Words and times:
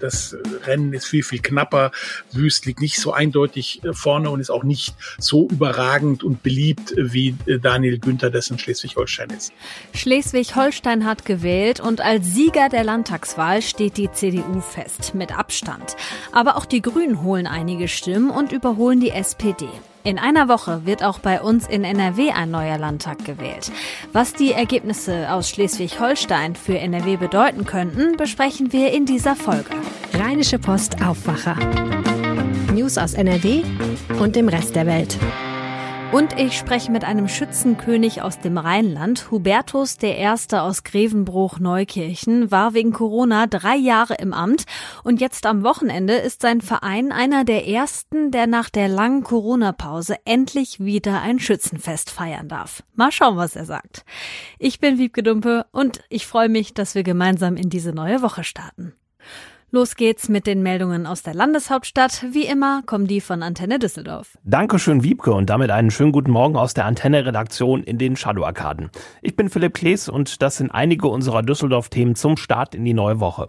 Das 0.00 0.36
Rennen 0.64 0.92
ist 0.92 1.06
viel, 1.06 1.22
viel 1.22 1.40
knapper. 1.40 1.92
Wüst 2.32 2.66
liegt 2.66 2.80
nicht 2.80 2.98
so 2.98 3.12
eindeutig 3.12 3.82
äh, 3.84 3.92
vorne 3.92 4.30
und 4.30 4.40
ist 4.40 4.50
auch 4.50 4.64
nicht 4.64 4.94
so 5.18 5.48
überragend 5.48 6.24
und 6.24 6.42
beliebt 6.42 6.94
wie 6.96 7.36
äh, 7.46 7.58
Daniel 7.58 7.98
Günther, 7.98 8.30
das 8.30 8.50
in 8.50 8.58
Schleswig-Holstein 8.58 9.30
ist. 9.30 9.52
Schleswig-Holstein 9.94 11.04
hat 11.04 11.24
gewählt 11.24 11.80
und 11.80 12.00
als 12.00 12.34
Sieger 12.34 12.68
der 12.68 12.84
Landtagswahl 12.84 13.62
steht 13.62 13.96
die 13.96 14.10
CDU 14.10 14.60
fest, 14.60 15.14
mit 15.14 15.36
Abstand. 15.36 15.96
Aber 16.32 16.56
auch 16.56 16.64
die 16.64 16.82
Grünen 16.82 17.22
holen 17.22 17.46
einige 17.46 17.88
Stimmen 17.88 18.30
und 18.30 18.52
überholen 18.52 19.00
die 19.00 19.10
SPD. 19.10 19.68
In 20.02 20.18
einer 20.18 20.48
Woche 20.48 20.86
wird 20.86 21.04
auch 21.04 21.18
bei 21.18 21.42
uns 21.42 21.68
in 21.68 21.84
NRW 21.84 22.30
ein 22.30 22.50
neuer 22.50 22.78
Landtag 22.78 23.24
gewählt. 23.26 23.70
Was 24.12 24.32
die 24.32 24.52
Ergebnisse 24.52 25.30
aus 25.30 25.50
Schleswig-Holstein 25.50 26.56
für 26.56 26.78
NRW 26.78 27.16
bedeuten 27.16 27.66
könnten, 27.66 28.16
besprechen 28.16 28.72
wir 28.72 28.92
in 28.92 29.04
dieser 29.04 29.36
Folge. 29.36 29.70
Rheinische 30.14 30.58
Post 30.58 31.02
Aufwacher. 31.04 31.56
News 32.72 32.96
aus 32.96 33.12
NRW 33.12 33.62
und 34.18 34.36
dem 34.36 34.48
Rest 34.48 34.74
der 34.74 34.86
Welt. 34.86 35.18
Und 36.12 36.36
ich 36.40 36.58
spreche 36.58 36.90
mit 36.90 37.04
einem 37.04 37.28
Schützenkönig 37.28 38.20
aus 38.20 38.40
dem 38.40 38.58
Rheinland. 38.58 39.30
Hubertus 39.30 39.96
I. 40.02 40.26
aus 40.26 40.82
Grevenbruch-Neukirchen 40.82 42.50
war 42.50 42.74
wegen 42.74 42.92
Corona 42.92 43.46
drei 43.46 43.76
Jahre 43.76 44.14
im 44.14 44.32
Amt 44.32 44.64
und 45.04 45.20
jetzt 45.20 45.46
am 45.46 45.62
Wochenende 45.62 46.14
ist 46.14 46.42
sein 46.42 46.62
Verein 46.62 47.12
einer 47.12 47.44
der 47.44 47.68
ersten, 47.68 48.32
der 48.32 48.48
nach 48.48 48.70
der 48.70 48.88
langen 48.88 49.22
Corona-Pause 49.22 50.16
endlich 50.24 50.80
wieder 50.80 51.22
ein 51.22 51.38
Schützenfest 51.38 52.10
feiern 52.10 52.48
darf. 52.48 52.82
Mal 52.96 53.12
schauen, 53.12 53.36
was 53.36 53.54
er 53.54 53.64
sagt. 53.64 54.04
Ich 54.58 54.80
bin 54.80 54.98
Wiebke 54.98 55.22
Dumpe 55.22 55.66
und 55.70 56.00
ich 56.08 56.26
freue 56.26 56.48
mich, 56.48 56.74
dass 56.74 56.96
wir 56.96 57.04
gemeinsam 57.04 57.56
in 57.56 57.70
diese 57.70 57.92
neue 57.92 58.20
Woche 58.20 58.42
starten. 58.42 58.94
Los 59.72 59.94
geht's 59.94 60.28
mit 60.28 60.48
den 60.48 60.64
Meldungen 60.64 61.06
aus 61.06 61.22
der 61.22 61.32
Landeshauptstadt. 61.32 62.26
Wie 62.32 62.44
immer 62.44 62.82
kommen 62.86 63.06
die 63.06 63.20
von 63.20 63.44
Antenne 63.44 63.78
Düsseldorf. 63.78 64.36
Dankeschön, 64.42 65.04
Wiebke, 65.04 65.32
und 65.32 65.48
damit 65.48 65.70
einen 65.70 65.92
schönen 65.92 66.10
guten 66.10 66.32
Morgen 66.32 66.56
aus 66.56 66.74
der 66.74 66.86
Antenne-Redaktion 66.86 67.84
in 67.84 67.96
den 67.96 68.16
Shadow-Arkaden. 68.16 68.90
Ich 69.22 69.36
bin 69.36 69.48
Philipp 69.48 69.74
Klees 69.74 70.08
und 70.08 70.42
das 70.42 70.56
sind 70.56 70.72
einige 70.72 71.06
unserer 71.06 71.44
Düsseldorf-Themen 71.44 72.16
zum 72.16 72.36
Start 72.36 72.74
in 72.74 72.84
die 72.84 72.94
neue 72.94 73.20
Woche. 73.20 73.48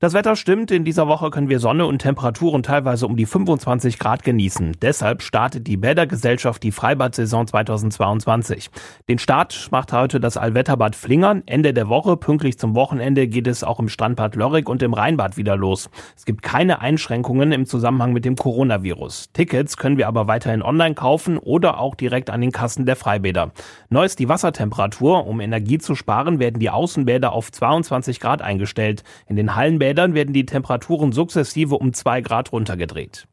Das 0.00 0.14
Wetter 0.14 0.36
stimmt. 0.36 0.70
In 0.70 0.84
dieser 0.84 1.08
Woche 1.08 1.28
können 1.30 1.48
wir 1.48 1.58
Sonne 1.58 1.84
und 1.84 1.98
Temperaturen 1.98 2.62
teilweise 2.62 3.04
um 3.04 3.16
die 3.16 3.26
25 3.26 3.98
Grad 3.98 4.22
genießen. 4.22 4.76
Deshalb 4.80 5.22
startet 5.22 5.66
die 5.66 5.76
Bädergesellschaft 5.76 6.62
die 6.62 6.70
Freibad-Saison 6.70 7.48
2022. 7.48 8.70
Den 9.08 9.18
Start 9.18 9.66
macht 9.72 9.92
heute 9.92 10.20
das 10.20 10.36
Allwetterbad 10.36 10.94
Flingern. 10.94 11.42
Ende 11.46 11.74
der 11.74 11.88
Woche, 11.88 12.16
pünktlich 12.16 12.60
zum 12.60 12.76
Wochenende, 12.76 13.26
geht 13.26 13.48
es 13.48 13.64
auch 13.64 13.80
im 13.80 13.88
Strandbad 13.88 14.36
Lörrick 14.36 14.68
und 14.68 14.84
im 14.84 14.94
Rheinbad 14.94 15.36
wieder 15.36 15.56
los. 15.56 15.90
Es 16.16 16.24
gibt 16.24 16.44
keine 16.44 16.80
Einschränkungen 16.80 17.50
im 17.50 17.66
Zusammenhang 17.66 18.12
mit 18.12 18.24
dem 18.24 18.36
Coronavirus. 18.36 19.30
Tickets 19.32 19.76
können 19.76 19.98
wir 19.98 20.06
aber 20.06 20.28
weiterhin 20.28 20.62
online 20.62 20.94
kaufen 20.94 21.38
oder 21.38 21.80
auch 21.80 21.96
direkt 21.96 22.30
an 22.30 22.40
den 22.40 22.52
Kassen 22.52 22.86
der 22.86 22.94
Freibäder. 22.94 23.50
Neu 23.88 24.04
ist 24.04 24.20
die 24.20 24.28
Wassertemperatur. 24.28 25.26
Um 25.26 25.40
Energie 25.40 25.78
zu 25.78 25.96
sparen, 25.96 26.38
werden 26.38 26.60
die 26.60 26.70
Außenbäder 26.70 27.32
auf 27.32 27.50
22 27.50 28.20
Grad 28.20 28.42
eingestellt. 28.42 29.02
In 29.26 29.34
den 29.34 29.56
Hallenbädern 29.56 29.87
Bädern 29.88 30.12
werden 30.12 30.34
die 30.34 30.44
Temperaturen 30.44 31.12
sukzessive 31.12 31.76
um 31.76 31.94
zwei 31.94 32.20
Grad 32.20 32.52
runtergedreht. 32.52 33.26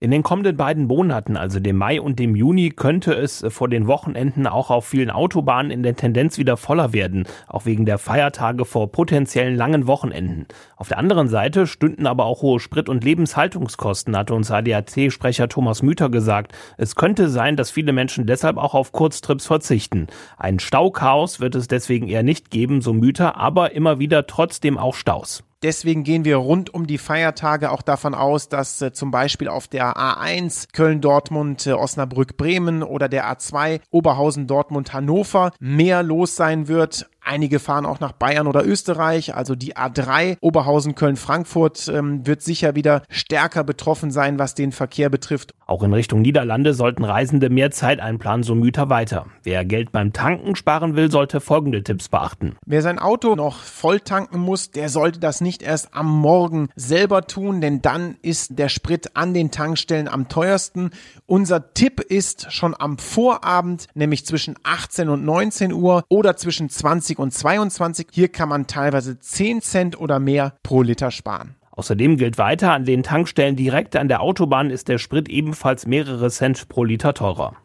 In 0.00 0.10
den 0.10 0.24
kommenden 0.24 0.56
beiden 0.56 0.88
Monaten, 0.88 1.36
also 1.36 1.60
dem 1.60 1.76
Mai 1.76 2.00
und 2.00 2.18
dem 2.18 2.34
Juni, 2.34 2.70
könnte 2.70 3.14
es 3.14 3.44
vor 3.50 3.68
den 3.68 3.86
Wochenenden 3.86 4.48
auch 4.48 4.70
auf 4.70 4.84
vielen 4.84 5.12
Autobahnen 5.12 5.70
in 5.70 5.84
der 5.84 5.94
Tendenz 5.94 6.38
wieder 6.38 6.56
voller 6.56 6.92
werden, 6.92 7.24
auch 7.46 7.66
wegen 7.66 7.86
der 7.86 7.98
Feiertage 7.98 8.64
vor 8.64 8.90
potenziellen 8.90 9.54
langen 9.54 9.86
Wochenenden. 9.86 10.46
Auf 10.76 10.88
der 10.88 10.98
anderen 10.98 11.28
Seite 11.28 11.68
stünden 11.68 12.08
aber 12.08 12.24
auch 12.24 12.42
hohe 12.42 12.58
Sprit- 12.58 12.88
und 12.88 13.04
Lebenshaltungskosten, 13.04 14.16
hatte 14.16 14.34
uns 14.34 14.50
ADAC-Sprecher 14.50 15.48
Thomas 15.48 15.82
Müther 15.82 16.08
gesagt. 16.08 16.50
Es 16.78 16.96
könnte 16.96 17.28
sein, 17.28 17.54
dass 17.54 17.70
viele 17.70 17.92
Menschen 17.92 18.26
deshalb 18.26 18.56
auch 18.56 18.74
auf 18.74 18.90
Kurztrips 18.90 19.46
verzichten. 19.46 20.08
Ein 20.36 20.58
Stauchaos 20.58 21.38
wird 21.38 21.54
es 21.54 21.68
deswegen 21.68 22.08
eher 22.08 22.24
nicht 22.24 22.50
geben, 22.50 22.80
so 22.80 22.92
Müther, 22.92 23.36
aber 23.36 23.70
immer 23.70 24.00
wieder 24.00 24.26
trotzdem 24.26 24.78
auch 24.78 24.96
Staus. 24.96 25.44
Deswegen 25.62 26.02
gehen 26.02 26.24
wir 26.24 26.36
rund 26.36 26.74
um 26.74 26.86
die 26.86 26.98
Feiertage 26.98 27.70
auch 27.70 27.82
davon 27.82 28.14
aus, 28.14 28.48
dass 28.48 28.82
äh, 28.82 28.92
zum 28.92 29.10
Beispiel 29.10 29.48
auf 29.48 29.68
der 29.68 29.96
A1 29.96 30.72
Köln-Dortmund, 30.72 31.66
äh, 31.66 31.72
Osnabrück-Bremen 31.72 32.82
oder 32.82 33.08
der 33.08 33.32
A2 33.32 33.80
Oberhausen-Dortmund-Hannover 33.90 35.52
mehr 35.60 36.02
los 36.02 36.34
sein 36.34 36.66
wird 36.68 37.06
Einige 37.24 37.60
fahren 37.60 37.86
auch 37.86 38.00
nach 38.00 38.12
Bayern 38.12 38.46
oder 38.48 38.66
Österreich. 38.66 39.34
Also 39.34 39.54
die 39.54 39.76
A3 39.76 40.38
Oberhausen, 40.40 40.94
Köln, 40.96 41.16
Frankfurt 41.16 41.88
ähm, 41.88 42.26
wird 42.26 42.42
sicher 42.42 42.74
wieder 42.74 43.02
stärker 43.08 43.62
betroffen 43.62 44.10
sein, 44.10 44.38
was 44.40 44.54
den 44.54 44.72
Verkehr 44.72 45.08
betrifft. 45.08 45.54
Auch 45.66 45.84
in 45.84 45.94
Richtung 45.94 46.20
Niederlande 46.20 46.74
sollten 46.74 47.04
Reisende 47.04 47.48
mehr 47.48 47.70
Zeit 47.70 48.00
einplanen, 48.00 48.42
so 48.42 48.54
Müter 48.54 48.90
weiter. 48.90 49.26
Wer 49.44 49.64
Geld 49.64 49.92
beim 49.92 50.12
Tanken 50.12 50.56
sparen 50.56 50.96
will, 50.96 51.10
sollte 51.10 51.40
folgende 51.40 51.82
Tipps 51.82 52.08
beachten. 52.08 52.56
Wer 52.66 52.82
sein 52.82 52.98
Auto 52.98 53.36
noch 53.36 53.56
voll 53.56 54.00
tanken 54.00 54.38
muss, 54.40 54.70
der 54.72 54.88
sollte 54.88 55.20
das 55.20 55.40
nicht 55.40 55.62
erst 55.62 55.94
am 55.94 56.10
Morgen 56.10 56.68
selber 56.74 57.26
tun, 57.26 57.60
denn 57.60 57.80
dann 57.80 58.16
ist 58.22 58.58
der 58.58 58.68
Sprit 58.68 59.16
an 59.16 59.32
den 59.32 59.50
Tankstellen 59.50 60.08
am 60.08 60.28
teuersten. 60.28 60.90
Unser 61.26 61.72
Tipp 61.72 62.00
ist 62.00 62.52
schon 62.52 62.74
am 62.78 62.98
Vorabend, 62.98 63.86
nämlich 63.94 64.26
zwischen 64.26 64.56
18 64.64 65.08
und 65.08 65.24
19 65.24 65.72
Uhr 65.72 66.04
oder 66.08 66.36
zwischen 66.36 66.68
20 66.68 67.11
20 67.12 67.18
und 67.18 67.32
22. 67.32 68.06
Hier 68.12 68.28
kann 68.28 68.48
man 68.48 68.66
teilweise 68.66 69.18
10 69.18 69.60
Cent 69.60 70.00
oder 70.00 70.18
mehr 70.18 70.54
pro 70.62 70.82
Liter 70.82 71.10
sparen. 71.10 71.56
Außerdem 71.72 72.16
gilt 72.16 72.38
weiter, 72.38 72.72
an 72.72 72.84
den 72.84 73.02
Tankstellen 73.02 73.56
direkt 73.56 73.96
an 73.96 74.08
der 74.08 74.20
Autobahn 74.20 74.70
ist 74.70 74.88
der 74.88 74.98
Sprit 74.98 75.28
ebenfalls 75.28 75.86
mehrere 75.86 76.30
Cent 76.30 76.68
pro 76.68 76.84
Liter 76.84 77.14
teurer. 77.14 77.56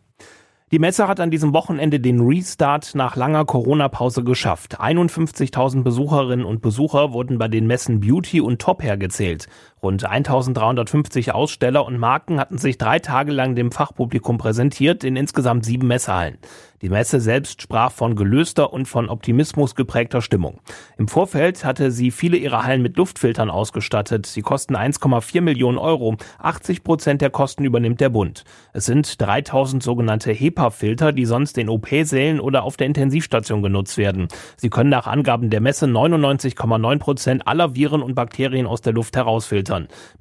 Die 0.72 0.80
Messe 0.80 1.08
hat 1.08 1.22
an 1.22 1.32
diesem 1.32 1.54
Wochenende 1.54 2.02
den 2.02 2.20
Restart 2.20 2.94
nach 2.94 3.16
langer 3.16 3.46
Corona-Pause 3.46 4.26
geschafft. 4.26 4.82
51.000 4.82 5.84
Besucherinnen 5.84 6.46
und 6.46 6.62
Besucher 6.62 7.14
wurden 7.14 7.38
bei 7.38 7.48
den 7.48 7.68
Messen 7.68 8.02
Beauty 8.02 8.42
und 8.42 8.60
Top 8.60 8.84
hergezählt. 8.84 9.48
Rund 9.84 10.04
1350 10.06 11.34
Aussteller 11.34 11.86
und 11.86 12.00
Marken 12.00 12.40
hatten 12.40 12.58
sich 12.58 12.80
drei 12.80 12.98
Tage 12.98 13.32
lang 13.32 13.54
dem 13.54 13.72
Fachpublikum 13.72 14.40
präsentiert 14.40 15.04
in 15.04 15.16
insgesamt 15.16 15.66
sieben 15.66 15.88
Messehallen. 15.88 16.40
Die 16.82 16.90
Messe 16.90 17.20
selbst 17.20 17.64
sprach 17.64 17.92
von 17.92 18.16
gelöster 18.16 18.72
und 18.72 18.88
von 18.88 19.10
Optimismus 19.10 19.74
geprägter 19.74 20.22
Stimmung. 20.22 20.60
Im 20.98 21.08
Vorfeld 21.08 21.66
hatte 21.66 21.90
sie 21.90 22.12
viele 22.12 22.38
ihrer 22.38 22.64
Hallen 22.64 22.84
mit 22.84 22.98
Luftfiltern 22.98 23.50
ausgestattet. 23.50 24.28
Sie 24.28 24.44
kosten 24.44 24.76
1,4 24.76 25.42
Millionen 25.42 25.80
Euro. 25.80 26.18
80 26.38 26.84
Prozent 26.84 27.22
der 27.22 27.32
Kosten 27.32 27.64
übernimmt 27.64 28.00
der 28.00 28.10
Bund. 28.10 28.44
Es 28.74 28.86
sind 28.86 29.20
3000 29.20 29.82
sogenannte 29.82 30.32
HEPA-Filter, 30.32 31.14
die 31.14 31.26
sonst 31.26 31.58
in 31.58 31.70
OP-Sälen 31.70 32.40
oder 32.40 32.64
auf 32.64 32.78
der 32.78 32.86
Intensivstation 32.86 33.64
genutzt 33.64 33.98
werden. 33.98 34.28
Sie 34.56 34.70
können 34.70 34.92
nach 34.92 35.08
Angaben 35.08 35.50
der 35.50 35.62
Messe 35.62 35.88
99,9 35.88 37.00
Prozent 37.00 37.48
aller 37.48 37.74
Viren 37.74 38.04
und 38.04 38.14
Bakterien 38.14 38.68
aus 38.68 38.82
der 38.82 38.94
Luft 38.94 39.16
herausfiltern. 39.16 39.67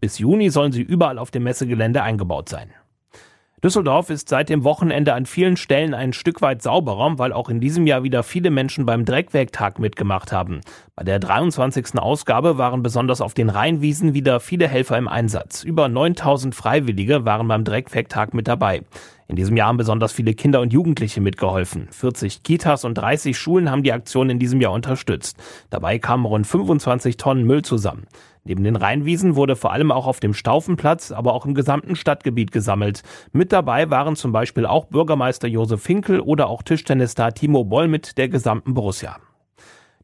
Bis 0.01 0.19
Juni 0.19 0.51
sollen 0.51 0.73
sie 0.73 0.83
überall 0.83 1.19
auf 1.19 1.31
dem 1.31 1.45
Messegelände 1.45 2.03
eingebaut 2.03 2.49
sein. 2.49 2.71
Düsseldorf 3.65 4.11
ist 4.11 4.29
seit 4.29 4.51
dem 4.51 4.65
Wochenende 4.65 5.15
an 5.15 5.25
vielen 5.25 5.57
Stellen 5.57 5.95
ein 5.95 6.13
Stück 6.13 6.43
weit 6.43 6.61
sauberer, 6.61 7.19
weil 7.19 7.33
auch 7.33 7.49
in 7.49 7.59
diesem 7.59 7.87
Jahr 7.87 8.03
wieder 8.03 8.23
viele 8.23 8.51
Menschen 8.51 8.85
beim 8.85 9.07
Dreckwegtag 9.07 9.79
mitgemacht 9.79 10.31
haben. 10.31 10.61
Bei 10.95 11.05
der 11.05 11.19
23. 11.19 11.99
Ausgabe 11.99 12.59
waren 12.59 12.83
besonders 12.83 13.23
auf 13.23 13.33
den 13.33 13.49
Rheinwiesen 13.49 14.13
wieder 14.13 14.41
viele 14.41 14.69
Helfer 14.69 14.99
im 14.99 15.09
Einsatz. 15.09 15.65
Über 15.65 15.89
9000 15.89 16.55
Freiwillige 16.55 17.25
waren 17.25 17.49
beim 17.49 17.65
Dreckwegtag 17.65 18.35
mit 18.35 18.47
dabei. 18.47 18.83
In 19.27 19.37
diesem 19.37 19.57
Jahr 19.57 19.69
haben 19.69 19.79
besonders 19.79 20.13
viele 20.13 20.35
Kinder 20.35 20.61
und 20.61 20.73
Jugendliche 20.73 21.21
mitgeholfen. 21.21 21.89
40 21.91 22.43
Kitas 22.45 22.85
und 22.85 22.95
30 22.95 23.37
Schulen 23.37 23.71
haben 23.71 23.83
die 23.83 23.93
Aktion 23.93 24.31
in 24.31 24.39
diesem 24.39 24.61
Jahr 24.61 24.73
unterstützt. 24.73 25.37
Dabei 25.71 25.99
kamen 25.99 26.27
rund 26.27 26.47
25 26.47 27.17
Tonnen 27.17 27.45
Müll 27.45 27.63
zusammen. 27.63 28.07
Neben 28.47 28.63
den 28.63 28.77
Rheinwiesen 28.77 29.35
wurde 29.35 29.57
vor 29.57 29.73
allem 29.73 29.91
auch 29.91 30.07
auf 30.07 30.21
dem 30.21 30.33
Staufenplatz, 30.33 31.11
aber 31.11 31.35
auch 31.35 31.47
im 31.47 31.55
gesamten 31.55 31.97
Stadtgebiet 31.97 32.53
gesammelt. 32.53 33.03
Mit 33.33 33.53
dabei 33.53 33.91
waren 33.91 34.15
zum 34.15 34.31
Beispiel 34.31 34.67
auch 34.67 34.85
Bürgermeister 34.85 35.49
Josef 35.49 35.83
Finkel 35.83 36.21
oder 36.21 36.49
auch 36.49 36.63
Tischtennisstar 36.63 37.35
Timo 37.35 37.65
Boll 37.65 37.89
mit 37.89 38.19
der 38.19 38.29
gesamten 38.29 38.73
Borussia. 38.73 39.19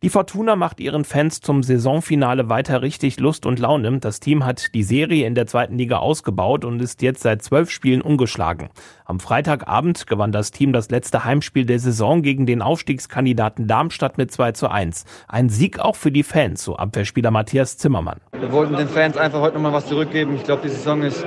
Die 0.02 0.10
Fortuna 0.10 0.56
macht 0.56 0.80
ihren 0.80 1.04
Fans 1.04 1.40
zum 1.40 1.62
Saisonfinale 1.62 2.48
weiter 2.48 2.82
richtig 2.82 3.20
Lust 3.20 3.46
und 3.46 3.60
Laune. 3.60 4.00
Das 4.00 4.18
Team 4.18 4.44
hat 4.44 4.74
die 4.74 4.82
Serie 4.82 5.28
in 5.28 5.36
der 5.36 5.46
zweiten 5.46 5.78
Liga 5.78 5.98
ausgebaut 5.98 6.64
und 6.64 6.82
ist 6.82 7.02
jetzt 7.02 7.22
seit 7.22 7.40
zwölf 7.42 7.70
Spielen 7.70 8.02
ungeschlagen. 8.02 8.70
Am 9.04 9.20
Freitagabend 9.20 10.08
gewann 10.08 10.32
das 10.32 10.50
Team 10.50 10.72
das 10.72 10.90
letzte 10.90 11.24
Heimspiel 11.24 11.66
der 11.66 11.78
Saison 11.78 12.22
gegen 12.22 12.46
den 12.46 12.62
Aufstiegskandidaten 12.62 13.68
Darmstadt 13.68 14.18
mit 14.18 14.32
2 14.32 14.50
zu 14.50 14.68
1. 14.68 15.04
Ein 15.28 15.48
Sieg 15.50 15.78
auch 15.78 15.94
für 15.94 16.10
die 16.10 16.24
Fans, 16.24 16.64
so 16.64 16.74
Abwehrspieler 16.74 17.30
Matthias 17.30 17.78
Zimmermann. 17.78 18.18
Wir 18.32 18.50
wollten 18.50 18.76
den 18.76 18.88
Fans 18.88 19.16
einfach 19.16 19.40
heute 19.40 19.54
nochmal 19.54 19.72
was 19.72 19.86
zurückgeben. 19.86 20.34
Ich 20.34 20.42
glaube, 20.42 20.62
die 20.62 20.70
Saison 20.70 21.02
ist 21.02 21.24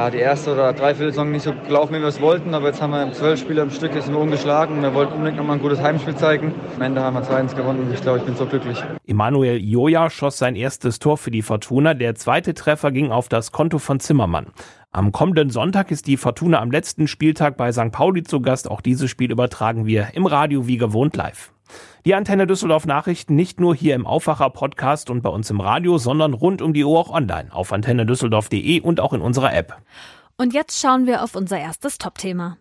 ja, 0.00 0.08
die 0.08 0.18
erste 0.18 0.54
oder 0.54 0.72
dreiviertel 0.72 1.12
Saison 1.12 1.30
nicht 1.30 1.42
so 1.42 1.52
gelaufen, 1.52 1.94
wie 1.94 2.00
wir 2.00 2.08
es 2.08 2.22
wollten. 2.22 2.54
Aber 2.54 2.68
jetzt 2.68 2.80
haben 2.80 2.92
wir 2.92 3.12
zwölf 3.12 3.38
Spiele 3.38 3.60
am 3.60 3.70
Stück, 3.70 3.94
jetzt 3.94 4.06
sind 4.06 4.14
wir 4.14 4.20
ungeschlagen. 4.20 4.80
Wir 4.80 4.94
wollten 4.94 5.12
unbedingt 5.12 5.36
nochmal 5.36 5.56
ein 5.56 5.62
gutes 5.62 5.82
Heimspiel 5.82 6.16
zeigen. 6.16 6.54
Am 6.76 6.82
Ende 6.82 7.02
haben 7.02 7.14
wir 7.14 7.22
2-1 7.22 7.54
gewonnen. 7.54 7.90
Ich 7.92 8.00
glaube, 8.00 8.18
ich 8.18 8.24
bin 8.24 8.34
so 8.34 8.46
glücklich. 8.46 8.82
Emanuel 9.06 9.58
Joja 9.58 10.08
schoss 10.08 10.38
sein 10.38 10.56
erstes 10.56 11.00
Tor 11.00 11.18
für 11.18 11.30
die 11.30 11.42
Fortuna. 11.42 11.92
Der 11.92 12.14
zweite 12.14 12.54
Treffer 12.54 12.92
ging 12.92 13.12
auf 13.12 13.28
das 13.28 13.52
Konto 13.52 13.78
von 13.78 14.00
Zimmermann. 14.00 14.46
Am 14.90 15.12
kommenden 15.12 15.50
Sonntag 15.50 15.90
ist 15.90 16.06
die 16.06 16.16
Fortuna 16.16 16.60
am 16.60 16.70
letzten 16.70 17.06
Spieltag 17.06 17.58
bei 17.58 17.70
St. 17.70 17.92
Pauli 17.92 18.22
zu 18.22 18.40
Gast. 18.40 18.70
Auch 18.70 18.80
dieses 18.80 19.10
Spiel 19.10 19.30
übertragen 19.30 19.84
wir 19.84 20.08
im 20.14 20.24
Radio 20.24 20.66
wie 20.66 20.78
gewohnt 20.78 21.14
live. 21.14 21.52
Die 22.06 22.14
Antenne 22.14 22.46
Düsseldorf 22.46 22.86
Nachrichten 22.86 23.34
nicht 23.34 23.60
nur 23.60 23.74
hier 23.74 23.94
im 23.94 24.06
Aufwacher 24.06 24.48
Podcast 24.48 25.10
und 25.10 25.20
bei 25.20 25.28
uns 25.28 25.50
im 25.50 25.60
Radio, 25.60 25.98
sondern 25.98 26.32
rund 26.32 26.62
um 26.62 26.72
die 26.72 26.84
Uhr 26.84 26.98
auch 26.98 27.10
online 27.10 27.52
auf 27.52 27.72
antennedüsseldorf.de 27.72 28.80
und 28.80 29.00
auch 29.00 29.12
in 29.12 29.20
unserer 29.20 29.52
App. 29.54 29.76
Und 30.38 30.54
jetzt 30.54 30.80
schauen 30.80 31.06
wir 31.06 31.22
auf 31.22 31.34
unser 31.34 31.58
erstes 31.58 31.98
Top-Thema. 31.98 32.56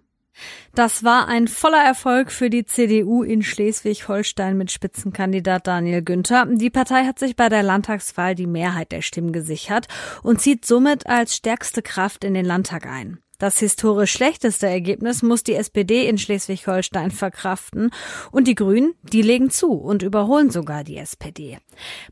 Das 0.76 1.04
war 1.04 1.28
ein 1.28 1.48
voller 1.48 1.84
Erfolg 1.84 2.32
für 2.32 2.50
die 2.50 2.66
CDU 2.66 3.24
in 3.24 3.42
Schleswig-Holstein 3.42 4.58
mit 4.58 4.72
Spitzenkandidat 4.72 5.68
Daniel 5.68 6.02
Günther. 6.02 6.46
Die 6.46 6.70
Partei 6.70 7.06
hat 7.06 7.20
sich 7.20 7.36
bei 7.36 7.48
der 7.48 7.64
Landtagswahl 7.64 8.36
die 8.36 8.48
Mehrheit 8.48 8.92
der 8.92 9.02
Stimmen 9.02 9.32
gesichert 9.32 9.88
und 10.22 10.42
zieht 10.42 10.66
somit 10.66 11.08
als 11.08 11.36
stärkste 11.36 11.82
Kraft 11.82 12.24
in 12.24 12.34
den 12.34 12.46
Landtag 12.46 12.86
ein. 12.86 13.20
Das 13.40 13.58
historisch 13.58 14.12
schlechteste 14.12 14.68
Ergebnis 14.68 15.24
muss 15.24 15.44
die 15.44 15.56
SPD 15.56 16.08
in 16.08 16.18
Schleswig-Holstein 16.18 17.10
verkraften 17.10 17.90
und 18.32 18.48
die 18.50 18.56
Grünen, 18.56 18.96
die 19.02 19.22
legen 19.22 19.50
zu 19.50 19.72
und 19.72 20.04
überholen 20.04 20.52
sogar 20.52 20.84
die 20.84 20.98
SPD. 20.98 21.58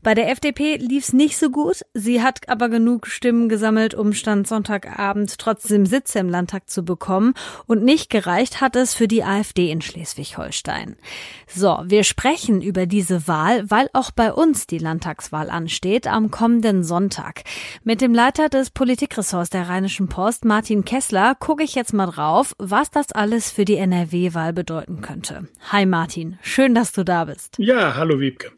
Bei 0.02 0.14
der 0.14 0.30
FDP 0.30 0.76
lief's 0.76 1.12
nicht 1.12 1.36
so 1.36 1.50
gut, 1.50 1.82
sie 1.92 2.22
hat 2.22 2.48
aber 2.48 2.70
genug 2.70 3.06
Stimmen 3.06 3.50
gesammelt, 3.50 3.94
um 3.94 4.14
Stand 4.14 4.48
Sonntagabend 4.48 5.38
trotzdem 5.38 5.84
Sitze 5.84 6.18
im 6.18 6.30
Landtag 6.30 6.70
zu 6.70 6.82
bekommen 6.82 7.34
und 7.66 7.84
nicht 7.84 8.08
gereicht 8.08 8.62
hat 8.62 8.74
es 8.74 8.94
für 8.94 9.06
die 9.06 9.22
AfD 9.22 9.70
in 9.70 9.82
Schleswig-Holstein. 9.82 10.96
So, 11.46 11.78
wir 11.84 12.04
sprechen 12.04 12.62
über 12.62 12.86
diese 12.86 13.28
Wahl, 13.28 13.70
weil 13.70 13.90
auch 13.92 14.12
bei 14.12 14.32
uns 14.32 14.66
die 14.66 14.78
Landtagswahl 14.78 15.50
ansteht 15.50 16.06
am 16.06 16.30
kommenden 16.30 16.84
Sonntag. 16.84 17.42
Mit 17.84 18.00
dem 18.00 18.14
Leiter 18.14 18.48
des 18.48 18.70
Politikressorts 18.70 19.50
der 19.50 19.68
Rheinischen 19.68 20.08
Post, 20.08 20.46
Martin 20.46 20.86
Kessler, 20.86 21.17
Künstler 21.18 21.34
gucke 21.34 21.64
ich 21.64 21.74
jetzt 21.74 21.92
mal 21.92 22.06
drauf, 22.06 22.54
was 22.58 22.92
das 22.92 23.10
alles 23.10 23.50
für 23.50 23.64
die 23.64 23.76
NRW-Wahl 23.76 24.52
bedeuten 24.52 25.00
könnte. 25.00 25.48
Hi 25.72 25.84
Martin, 25.84 26.38
schön, 26.42 26.76
dass 26.76 26.92
du 26.92 27.04
da 27.04 27.24
bist. 27.24 27.56
Ja, 27.58 27.96
hallo 27.96 28.20
Wiebke. 28.20 28.52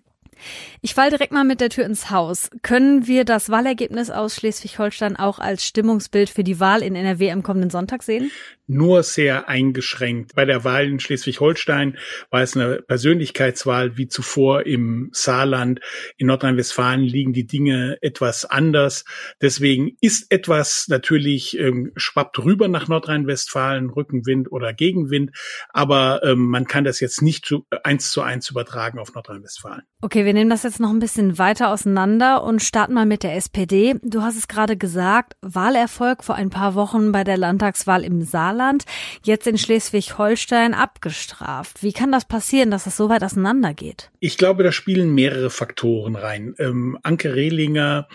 Ich 0.82 0.92
fall 0.92 1.08
direkt 1.08 1.32
mal 1.32 1.44
mit 1.44 1.62
der 1.62 1.70
Tür 1.70 1.86
ins 1.86 2.10
Haus. 2.10 2.50
Können 2.60 3.06
wir 3.06 3.24
das 3.24 3.48
Wahlergebnis 3.48 4.10
aus 4.10 4.34
Schleswig-Holstein 4.34 5.16
auch 5.16 5.38
als 5.38 5.64
Stimmungsbild 5.64 6.28
für 6.28 6.44
die 6.44 6.60
Wahl 6.60 6.82
in 6.82 6.96
NRW 6.96 7.30
am 7.30 7.42
kommenden 7.42 7.70
Sonntag 7.70 8.02
sehen? 8.02 8.30
Nur 8.70 9.02
sehr 9.02 9.48
eingeschränkt. 9.48 10.34
Bei 10.36 10.44
der 10.44 10.62
Wahl 10.62 10.86
in 10.86 11.00
Schleswig-Holstein 11.00 11.98
war 12.30 12.42
es 12.42 12.56
eine 12.56 12.82
Persönlichkeitswahl 12.82 13.96
wie 13.96 14.06
zuvor 14.06 14.64
im 14.64 15.10
Saarland. 15.12 15.80
In 16.16 16.28
Nordrhein-Westfalen 16.28 17.02
liegen 17.02 17.32
die 17.32 17.46
Dinge 17.46 17.98
etwas 18.00 18.44
anders. 18.44 19.04
Deswegen 19.42 19.96
ist 20.00 20.30
etwas 20.30 20.86
natürlich 20.88 21.58
ähm, 21.58 21.92
schwappt 21.96 22.38
rüber 22.38 22.68
nach 22.68 22.86
Nordrhein-Westfalen, 22.86 23.90
Rückenwind 23.90 24.52
oder 24.52 24.72
Gegenwind. 24.72 25.32
Aber 25.70 26.22
ähm, 26.22 26.46
man 26.46 26.66
kann 26.66 26.84
das 26.84 27.00
jetzt 27.00 27.22
nicht 27.22 27.44
zu, 27.44 27.66
eins 27.82 28.12
zu 28.12 28.22
eins 28.22 28.50
übertragen 28.50 29.00
auf 29.00 29.14
Nordrhein-Westfalen. 29.14 29.82
Okay, 30.00 30.24
wir 30.24 30.32
nehmen 30.32 30.50
das 30.50 30.62
jetzt 30.62 30.78
noch 30.78 30.90
ein 30.90 31.00
bisschen 31.00 31.38
weiter 31.38 31.70
auseinander 31.70 32.44
und 32.44 32.62
starten 32.62 32.94
mal 32.94 33.06
mit 33.06 33.24
der 33.24 33.34
SPD. 33.34 33.96
Du 34.02 34.22
hast 34.22 34.36
es 34.36 34.46
gerade 34.46 34.76
gesagt, 34.76 35.34
Wahlerfolg 35.42 36.22
vor 36.22 36.36
ein 36.36 36.50
paar 36.50 36.76
Wochen 36.76 37.10
bei 37.10 37.24
der 37.24 37.36
Landtagswahl 37.36 38.04
im 38.04 38.22
Saarland. 38.22 38.59
Saarland, 38.60 38.84
jetzt 39.24 39.46
in 39.46 39.56
Schleswig-Holstein 39.56 40.74
abgestraft. 40.74 41.82
Wie 41.82 41.92
kann 41.92 42.12
das 42.12 42.26
passieren, 42.26 42.70
dass 42.70 42.84
das 42.84 42.96
so 42.96 43.08
weit 43.08 43.24
auseinandergeht? 43.24 44.10
Ich 44.20 44.36
glaube, 44.36 44.62
da 44.62 44.72
spielen 44.72 45.14
mehrere 45.14 45.50
Faktoren 45.50 46.14
rein. 46.14 46.54
Ähm, 46.58 46.98
Anke 47.02 47.34
Rehlinger, 47.34 48.06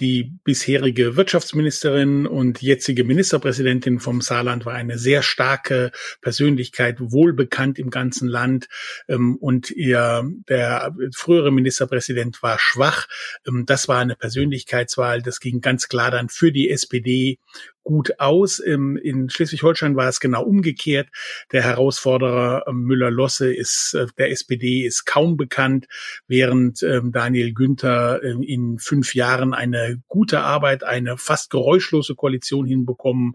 die 0.00 0.32
bisherige 0.44 1.16
Wirtschaftsministerin 1.16 2.26
und 2.26 2.60
jetzige 2.60 3.04
Ministerpräsidentin 3.04 3.98
vom 3.98 4.20
Saarland, 4.20 4.66
war 4.66 4.74
eine 4.74 4.98
sehr 4.98 5.22
starke 5.22 5.90
Persönlichkeit, 6.20 6.96
wohlbekannt 7.00 7.78
im 7.78 7.90
ganzen 7.90 8.28
Land. 8.28 8.68
Ähm, 9.08 9.36
und 9.36 9.70
ihr, 9.70 10.30
der 10.48 10.94
frühere 11.14 11.50
Ministerpräsident 11.50 12.42
war 12.42 12.58
schwach. 12.58 13.06
Ähm, 13.46 13.64
das 13.66 13.88
war 13.88 14.00
eine 14.00 14.16
Persönlichkeitswahl. 14.16 15.22
Das 15.22 15.40
ging 15.40 15.60
ganz 15.62 15.88
klar 15.88 16.10
dann 16.10 16.28
für 16.28 16.52
die 16.52 16.68
SPD 16.68 17.38
gut 17.84 18.18
aus. 18.18 18.58
in 18.58 19.28
Schleswig-Holstein 19.28 19.94
war 19.94 20.08
es 20.08 20.18
genau 20.18 20.42
umgekehrt. 20.42 21.08
Der 21.52 21.62
Herausforderer 21.62 22.64
ähm, 22.66 22.82
Müller-Losse 22.82 23.54
ist 23.54 23.94
äh, 23.94 24.06
der 24.18 24.30
SPD 24.30 24.84
ist 24.84 25.04
kaum 25.04 25.36
bekannt, 25.36 25.86
während 26.26 26.82
ähm, 26.82 27.12
Daniel 27.12 27.52
Günther 27.52 28.22
ähm, 28.22 28.42
in 28.42 28.78
fünf 28.78 29.14
Jahren 29.14 29.54
eine 29.54 30.02
gute 30.08 30.40
Arbeit, 30.40 30.82
eine 30.82 31.18
fast 31.18 31.50
geräuschlose 31.50 32.14
Koalition 32.14 32.66
hinbekommen 32.66 33.34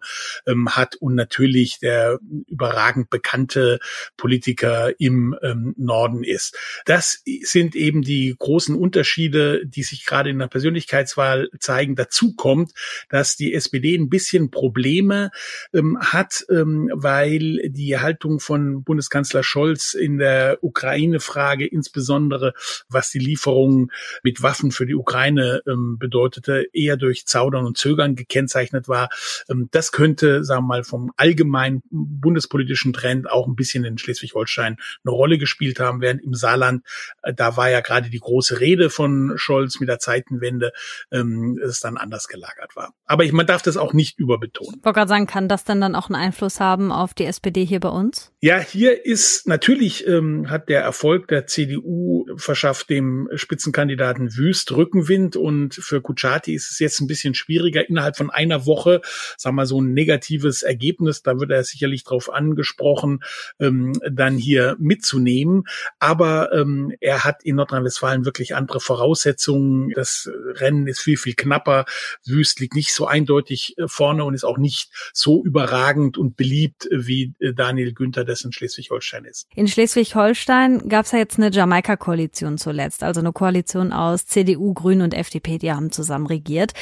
hat 0.67 0.95
und 0.95 1.15
natürlich 1.15 1.79
der 1.79 2.19
überragend 2.47 3.09
bekannte 3.09 3.79
Politiker 4.17 4.99
im 4.99 5.35
Norden 5.77 6.23
ist. 6.23 6.57
Das 6.85 7.21
sind 7.43 7.75
eben 7.75 8.01
die 8.01 8.35
großen 8.37 8.75
Unterschiede, 8.75 9.65
die 9.65 9.83
sich 9.83 10.05
gerade 10.05 10.29
in 10.29 10.39
der 10.39 10.47
Persönlichkeitswahl 10.47 11.49
zeigen. 11.59 11.95
Dazu 11.95 12.33
kommt, 12.35 12.71
dass 13.09 13.35
die 13.35 13.53
SPD 13.53 13.95
ein 13.95 14.09
bisschen 14.09 14.38
bisschen 14.39 14.51
Probleme 14.51 15.31
ähm, 15.73 15.97
hat, 15.99 16.45
ähm, 16.49 16.89
weil 16.93 17.69
die 17.69 17.97
Haltung 17.97 18.39
von 18.39 18.83
Bundeskanzler 18.83 19.43
Scholz 19.43 19.93
in 19.93 20.17
der 20.17 20.59
Ukraine-Frage, 20.61 21.67
insbesondere 21.67 22.53
was 22.89 23.11
die 23.11 23.19
Lieferungen 23.19 23.91
mit 24.23 24.41
Waffen 24.41 24.71
für 24.71 24.85
die 24.85 24.95
Ukraine 24.95 25.61
ähm, 25.67 25.97
bedeutete, 25.99 26.65
eher 26.73 26.97
durch 26.97 27.25
Zaudern 27.25 27.65
und 27.65 27.77
Zögern 27.77 28.15
gekennzeichnet 28.15 28.87
war. 28.87 29.09
Ähm, 29.49 29.67
das 29.71 29.91
könnte, 29.91 30.43
sagen 30.43 30.63
wir 30.63 30.67
mal, 30.67 30.83
vom 30.83 31.11
allgemeinen 31.17 31.81
bundespolitischen 31.89 32.93
Trend 32.93 33.29
auch 33.29 33.47
ein 33.47 33.55
bisschen 33.55 33.83
in 33.83 33.97
Schleswig-Holstein 33.97 34.77
eine 35.03 35.11
Rolle 35.11 35.37
gespielt 35.37 35.79
haben, 35.79 36.01
während 36.01 36.23
im 36.23 36.33
Saarland, 36.33 36.85
äh, 37.23 37.33
da 37.33 37.57
war 37.57 37.69
ja 37.69 37.81
gerade 37.81 38.09
die 38.09 38.19
große 38.19 38.59
Rede 38.59 38.89
von 38.89 39.33
Scholz 39.35 39.79
mit 39.79 39.89
der 39.89 39.99
Zeitenwende, 39.99 40.71
ähm, 41.11 41.59
es 41.63 41.79
dann 41.79 41.97
anders 41.97 42.27
gelagert 42.27 42.75
war. 42.75 42.93
Aber 43.05 43.23
ich, 43.23 43.31
man 43.31 43.47
darf 43.47 43.61
das 43.61 43.77
auch 43.77 43.93
nicht 43.93 44.19
über 44.19 44.28
überbetonen. 44.29 44.75
Ich 44.77 44.85
wollte 44.85 44.97
gerade 44.97 45.09
sagen, 45.09 45.27
kann 45.27 45.47
das 45.47 45.63
denn 45.63 45.81
dann 45.81 45.95
auch 45.95 46.09
einen 46.09 46.15
Einfluss 46.15 46.59
haben 46.59 46.91
auf 46.91 47.13
die 47.13 47.25
SPD 47.25 47.65
hier 47.65 47.79
bei 47.79 47.89
uns? 47.89 48.31
Ja, 48.41 48.59
hier 48.59 49.05
ist 49.05 49.47
natürlich 49.47 50.07
ähm, 50.07 50.49
hat 50.49 50.69
der 50.69 50.81
Erfolg 50.81 51.27
der 51.27 51.47
CDU 51.47 52.25
verschafft 52.37 52.89
dem 52.89 53.29
Spitzenkandidaten 53.33 54.35
Wüst 54.37 54.71
Rückenwind 54.71 55.35
und 55.35 55.73
für 55.73 56.01
Kuchati 56.01 56.53
ist 56.53 56.71
es 56.71 56.79
jetzt 56.79 57.01
ein 57.01 57.07
bisschen 57.07 57.33
schwieriger 57.33 57.87
innerhalb 57.89 58.15
von 58.15 58.29
einer 58.29 58.65
Woche, 58.65 59.01
sagen 59.37 59.55
wir 59.55 59.65
so 59.65 59.81
ein 59.81 59.93
negatives 59.93 60.63
Ergebnis, 60.63 61.23
da 61.23 61.39
wird 61.39 61.51
er 61.51 61.63
sicherlich 61.63 62.03
drauf 62.03 62.31
angesprochen, 62.31 63.23
ähm, 63.59 63.93
dann 64.09 64.37
hier 64.37 64.75
mitzunehmen. 64.79 65.63
Aber 65.99 66.53
ähm, 66.53 66.93
er 66.99 67.23
hat 67.23 67.43
in 67.43 67.55
Nordrhein-Westfalen 67.55 68.25
wirklich 68.25 68.55
andere 68.55 68.79
Voraussetzungen. 68.79 69.91
Das 69.95 70.29
Rennen 70.55 70.87
ist 70.87 70.99
viel, 70.99 71.17
viel 71.17 71.33
knapper. 71.33 71.85
Wüst 72.25 72.59
liegt 72.59 72.75
nicht 72.75 72.93
so 72.93 73.07
eindeutig 73.07 73.77
äh, 73.77 73.87
vorne 73.87 74.18
vorne 74.19 74.25
und 74.25 74.33
ist 74.33 74.43
auch 74.43 74.57
nicht 74.57 74.91
so 75.13 75.43
überragend 75.43 76.17
und 76.17 76.35
beliebt 76.37 76.87
wie 76.91 77.33
äh, 77.39 77.53
Daniel 77.53 77.93
Günther, 77.93 78.25
das 78.25 78.41
in 78.41 78.51
Schleswig-Holstein 78.51 79.25
ist. 79.25 79.47
In 79.55 79.67
Schleswig-Holstein 79.67 80.87
gab 80.89 81.05
es 81.05 81.11
ja 81.11 81.19
jetzt 81.19 81.37
eine 81.37 81.51
Jamaika-Koalition 81.51 82.57
zuletzt, 82.57 83.03
also 83.03 83.19
eine 83.19 83.31
Koalition 83.31 83.93
aus 83.93 84.25
CDU, 84.25 84.73
Grünen 84.73 85.01
und 85.01 85.13
FDP, 85.13 85.57
die 85.57 85.71
haben 85.71 85.91
zusammen 85.91 86.27
regiert. 86.27 86.73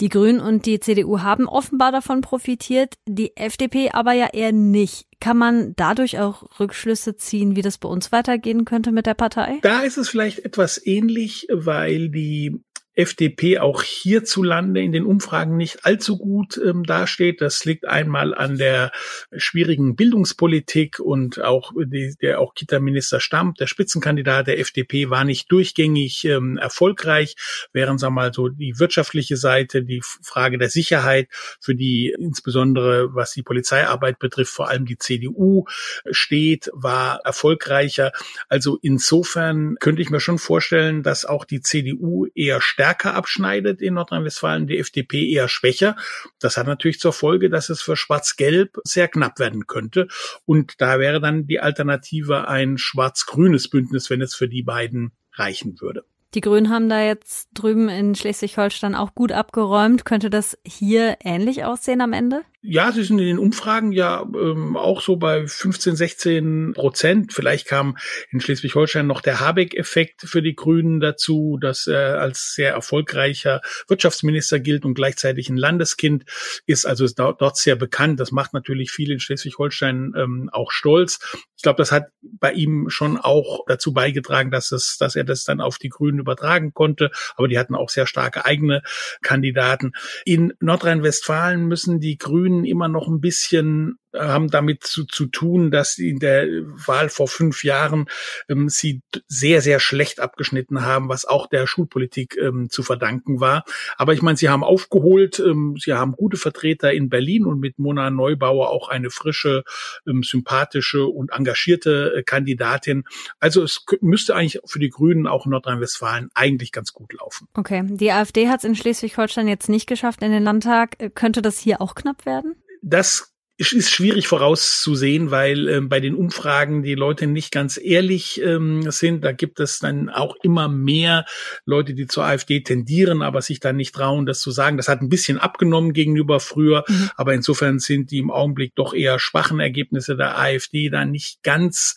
Die 0.00 0.08
Grünen 0.08 0.40
und 0.40 0.66
die 0.66 0.80
CDU 0.80 1.20
haben 1.20 1.48
offenbar 1.48 1.92
davon 1.92 2.20
profitiert, 2.20 2.94
die 3.06 3.36
FDP 3.36 3.90
aber 3.90 4.12
ja 4.12 4.28
eher 4.32 4.52
nicht. 4.52 5.06
Kann 5.20 5.38
man 5.38 5.74
dadurch 5.76 6.18
auch 6.18 6.60
Rückschlüsse 6.60 7.16
ziehen, 7.16 7.56
wie 7.56 7.62
das 7.62 7.78
bei 7.78 7.88
uns 7.88 8.12
weitergehen 8.12 8.64
könnte 8.64 8.92
mit 8.92 9.06
der 9.06 9.14
Partei? 9.14 9.58
Da 9.62 9.80
ist 9.80 9.96
es 9.96 10.08
vielleicht 10.08 10.40
etwas 10.40 10.84
ähnlich, 10.84 11.46
weil 11.50 12.10
die 12.10 12.60
FDP 12.96 13.58
auch 13.58 13.82
hierzulande 13.82 14.80
in 14.80 14.92
den 14.92 15.04
Umfragen 15.04 15.56
nicht 15.56 15.84
allzu 15.84 16.16
gut 16.16 16.60
ähm, 16.64 16.84
dasteht. 16.84 17.40
Das 17.40 17.64
liegt 17.64 17.86
einmal 17.86 18.34
an 18.34 18.56
der 18.56 18.92
schwierigen 19.36 19.96
Bildungspolitik 19.96 21.00
und 21.00 21.42
auch 21.42 21.72
die, 21.76 22.14
der 22.20 22.40
auch 22.40 22.54
Kita-Minister 22.54 23.18
Stamp, 23.18 23.56
der 23.56 23.66
Spitzenkandidat 23.66 24.46
der 24.46 24.60
FDP, 24.60 25.10
war 25.10 25.24
nicht 25.24 25.50
durchgängig 25.50 26.24
ähm, 26.24 26.56
erfolgreich, 26.56 27.36
während 27.72 27.98
sagen 27.98 28.14
wir 28.14 28.22
mal 28.22 28.32
so 28.32 28.48
die 28.48 28.78
wirtschaftliche 28.78 29.36
Seite, 29.36 29.82
die 29.82 30.02
Frage 30.22 30.58
der 30.58 30.70
Sicherheit, 30.70 31.28
für 31.60 31.74
die 31.74 32.14
insbesondere 32.16 33.14
was 33.14 33.32
die 33.32 33.42
Polizeiarbeit 33.42 34.20
betrifft, 34.20 34.52
vor 34.52 34.68
allem 34.68 34.86
die 34.86 34.98
CDU 34.98 35.64
steht, 36.10 36.70
war 36.72 37.20
erfolgreicher. 37.24 38.12
Also 38.48 38.78
insofern 38.82 39.76
könnte 39.80 40.00
ich 40.00 40.10
mir 40.10 40.20
schon 40.20 40.38
vorstellen, 40.38 41.02
dass 41.02 41.24
auch 41.24 41.44
die 41.44 41.60
CDU 41.60 42.26
eher 42.34 42.60
stärker 42.60 42.83
stärker 42.84 43.14
abschneidet 43.14 43.80
in 43.80 43.94
Nordrhein-Westfalen, 43.94 44.66
die 44.66 44.78
FDP 44.78 45.30
eher 45.30 45.48
schwächer. 45.48 45.96
Das 46.38 46.58
hat 46.58 46.66
natürlich 46.66 47.00
zur 47.00 47.14
Folge, 47.14 47.48
dass 47.48 47.70
es 47.70 47.80
für 47.80 47.96
Schwarz-Gelb 47.96 48.76
sehr 48.84 49.08
knapp 49.08 49.38
werden 49.38 49.66
könnte. 49.66 50.06
Und 50.44 50.74
da 50.82 50.98
wäre 50.98 51.18
dann 51.18 51.46
die 51.46 51.60
Alternative 51.60 52.46
ein 52.46 52.76
schwarz-grünes 52.76 53.70
Bündnis, 53.70 54.10
wenn 54.10 54.20
es 54.20 54.34
für 54.34 54.48
die 54.48 54.62
beiden 54.62 55.12
reichen 55.32 55.80
würde. 55.80 56.04
Die 56.34 56.42
Grünen 56.42 56.68
haben 56.68 56.90
da 56.90 57.02
jetzt 57.02 57.48
drüben 57.54 57.88
in 57.88 58.14
Schleswig-Holstein 58.14 58.94
auch 58.94 59.14
gut 59.14 59.32
abgeräumt. 59.32 60.04
Könnte 60.04 60.28
das 60.28 60.58
hier 60.66 61.16
ähnlich 61.24 61.64
aussehen 61.64 62.02
am 62.02 62.12
Ende? 62.12 62.42
Ja, 62.66 62.92
sie 62.92 63.04
sind 63.04 63.18
in 63.18 63.26
den 63.26 63.38
Umfragen 63.38 63.92
ja 63.92 64.22
ähm, 64.22 64.74
auch 64.74 65.02
so 65.02 65.16
bei 65.16 65.46
15, 65.46 65.96
16 65.96 66.72
Prozent. 66.72 67.34
Vielleicht 67.34 67.66
kam 67.66 67.98
in 68.30 68.40
Schleswig-Holstein 68.40 69.06
noch 69.06 69.20
der 69.20 69.40
Habeck-Effekt 69.40 70.22
für 70.22 70.40
die 70.40 70.54
Grünen 70.54 70.98
dazu, 70.98 71.58
dass 71.60 71.86
er 71.86 72.22
als 72.22 72.54
sehr 72.54 72.72
erfolgreicher 72.72 73.60
Wirtschaftsminister 73.86 74.60
gilt 74.60 74.86
und 74.86 74.94
gleichzeitig 74.94 75.50
ein 75.50 75.58
Landeskind 75.58 76.24
ist. 76.64 76.86
Also 76.86 77.04
ist 77.04 77.18
dort 77.18 77.58
sehr 77.58 77.76
bekannt. 77.76 78.18
Das 78.18 78.32
macht 78.32 78.54
natürlich 78.54 78.90
viele 78.90 79.12
in 79.12 79.20
Schleswig-Holstein 79.20 80.14
ähm, 80.16 80.48
auch 80.50 80.70
stolz. 80.70 81.18
Ich 81.56 81.62
glaube, 81.62 81.76
das 81.76 81.92
hat 81.92 82.06
bei 82.22 82.52
ihm 82.52 82.88
schon 82.88 83.18
auch 83.18 83.66
dazu 83.66 83.92
beigetragen, 83.92 84.50
dass 84.50 84.72
es, 84.72 84.96
dass 84.98 85.16
er 85.16 85.24
das 85.24 85.44
dann 85.44 85.60
auf 85.60 85.76
die 85.76 85.90
Grünen 85.90 86.18
übertragen 86.18 86.72
konnte. 86.72 87.10
Aber 87.36 87.46
die 87.46 87.58
hatten 87.58 87.74
auch 87.74 87.90
sehr 87.90 88.06
starke 88.06 88.46
eigene 88.46 88.82
Kandidaten. 89.20 89.92
In 90.24 90.54
Nordrhein-Westfalen 90.60 91.66
müssen 91.66 92.00
die 92.00 92.16
Grünen 92.16 92.53
Immer 92.62 92.88
noch 92.88 93.08
ein 93.08 93.20
bisschen 93.20 93.98
haben 94.18 94.48
damit 94.48 94.84
zu, 94.84 95.04
zu 95.04 95.26
tun, 95.26 95.70
dass 95.70 95.98
in 95.98 96.18
der 96.18 96.46
Wahl 96.86 97.08
vor 97.08 97.28
fünf 97.28 97.64
Jahren 97.64 98.06
ähm, 98.48 98.68
sie 98.68 99.02
sehr, 99.26 99.60
sehr 99.60 99.80
schlecht 99.80 100.20
abgeschnitten 100.20 100.84
haben, 100.84 101.08
was 101.08 101.24
auch 101.24 101.48
der 101.48 101.66
Schulpolitik 101.66 102.36
ähm, 102.36 102.68
zu 102.70 102.82
verdanken 102.82 103.40
war. 103.40 103.64
Aber 103.96 104.12
ich 104.12 104.22
meine, 104.22 104.36
sie 104.36 104.48
haben 104.48 104.64
aufgeholt, 104.64 105.38
ähm, 105.40 105.76
sie 105.78 105.94
haben 105.94 106.12
gute 106.12 106.36
Vertreter 106.36 106.92
in 106.92 107.08
Berlin 107.08 107.44
und 107.44 107.60
mit 107.60 107.78
Mona 107.78 108.10
Neubauer 108.10 108.70
auch 108.70 108.88
eine 108.88 109.10
frische, 109.10 109.64
ähm, 110.06 110.22
sympathische 110.22 111.06
und 111.06 111.32
engagierte 111.32 112.14
äh, 112.16 112.22
Kandidatin. 112.22 113.04
Also 113.40 113.62
es 113.62 113.84
müsste 114.00 114.34
eigentlich 114.34 114.60
für 114.64 114.78
die 114.78 114.90
Grünen 114.90 115.26
auch 115.26 115.46
in 115.46 115.50
Nordrhein-Westfalen 115.50 116.30
eigentlich 116.34 116.72
ganz 116.72 116.92
gut 116.92 117.12
laufen. 117.12 117.48
Okay, 117.54 117.82
die 117.84 118.10
AfD 118.10 118.48
hat 118.48 118.58
es 118.60 118.64
in 118.64 118.76
Schleswig-Holstein 118.76 119.48
jetzt 119.48 119.68
nicht 119.68 119.86
geschafft 119.86 120.22
in 120.22 120.30
den 120.30 120.42
Landtag. 120.42 121.14
Könnte 121.14 121.42
das 121.42 121.58
hier 121.58 121.80
auch 121.80 121.94
knapp 121.94 122.26
werden? 122.26 122.56
Das 122.82 123.33
ist 123.56 123.90
schwierig 123.90 124.26
vorauszusehen, 124.26 125.30
weil 125.30 125.68
ähm, 125.68 125.88
bei 125.88 126.00
den 126.00 126.14
Umfragen 126.14 126.82
die 126.82 126.96
Leute 126.96 127.28
nicht 127.28 127.52
ganz 127.52 127.78
ehrlich 127.82 128.40
ähm, 128.42 128.90
sind. 128.90 129.24
Da 129.24 129.32
gibt 129.32 129.60
es 129.60 129.78
dann 129.78 130.08
auch 130.08 130.34
immer 130.42 130.68
mehr 130.68 131.24
Leute, 131.64 131.94
die 131.94 132.06
zur 132.06 132.24
AfD 132.24 132.62
tendieren, 132.62 133.22
aber 133.22 133.42
sich 133.42 133.60
dann 133.60 133.76
nicht 133.76 133.94
trauen, 133.94 134.26
das 134.26 134.40
zu 134.40 134.50
sagen. 134.50 134.76
Das 134.76 134.88
hat 134.88 135.02
ein 135.02 135.08
bisschen 135.08 135.38
abgenommen 135.38 135.92
gegenüber 135.92 136.40
früher, 136.40 136.84
mhm. 136.88 137.10
aber 137.16 137.34
insofern 137.34 137.78
sind 137.78 138.10
die 138.10 138.18
im 138.18 138.30
Augenblick 138.30 138.74
doch 138.74 138.92
eher 138.92 139.20
schwachen 139.20 139.60
Ergebnisse 139.60 140.16
der 140.16 140.38
AfD 140.38 140.90
da 140.90 141.04
nicht 141.04 141.42
ganz 141.44 141.96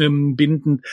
ähm, 0.00 0.34
bindend. 0.34 0.84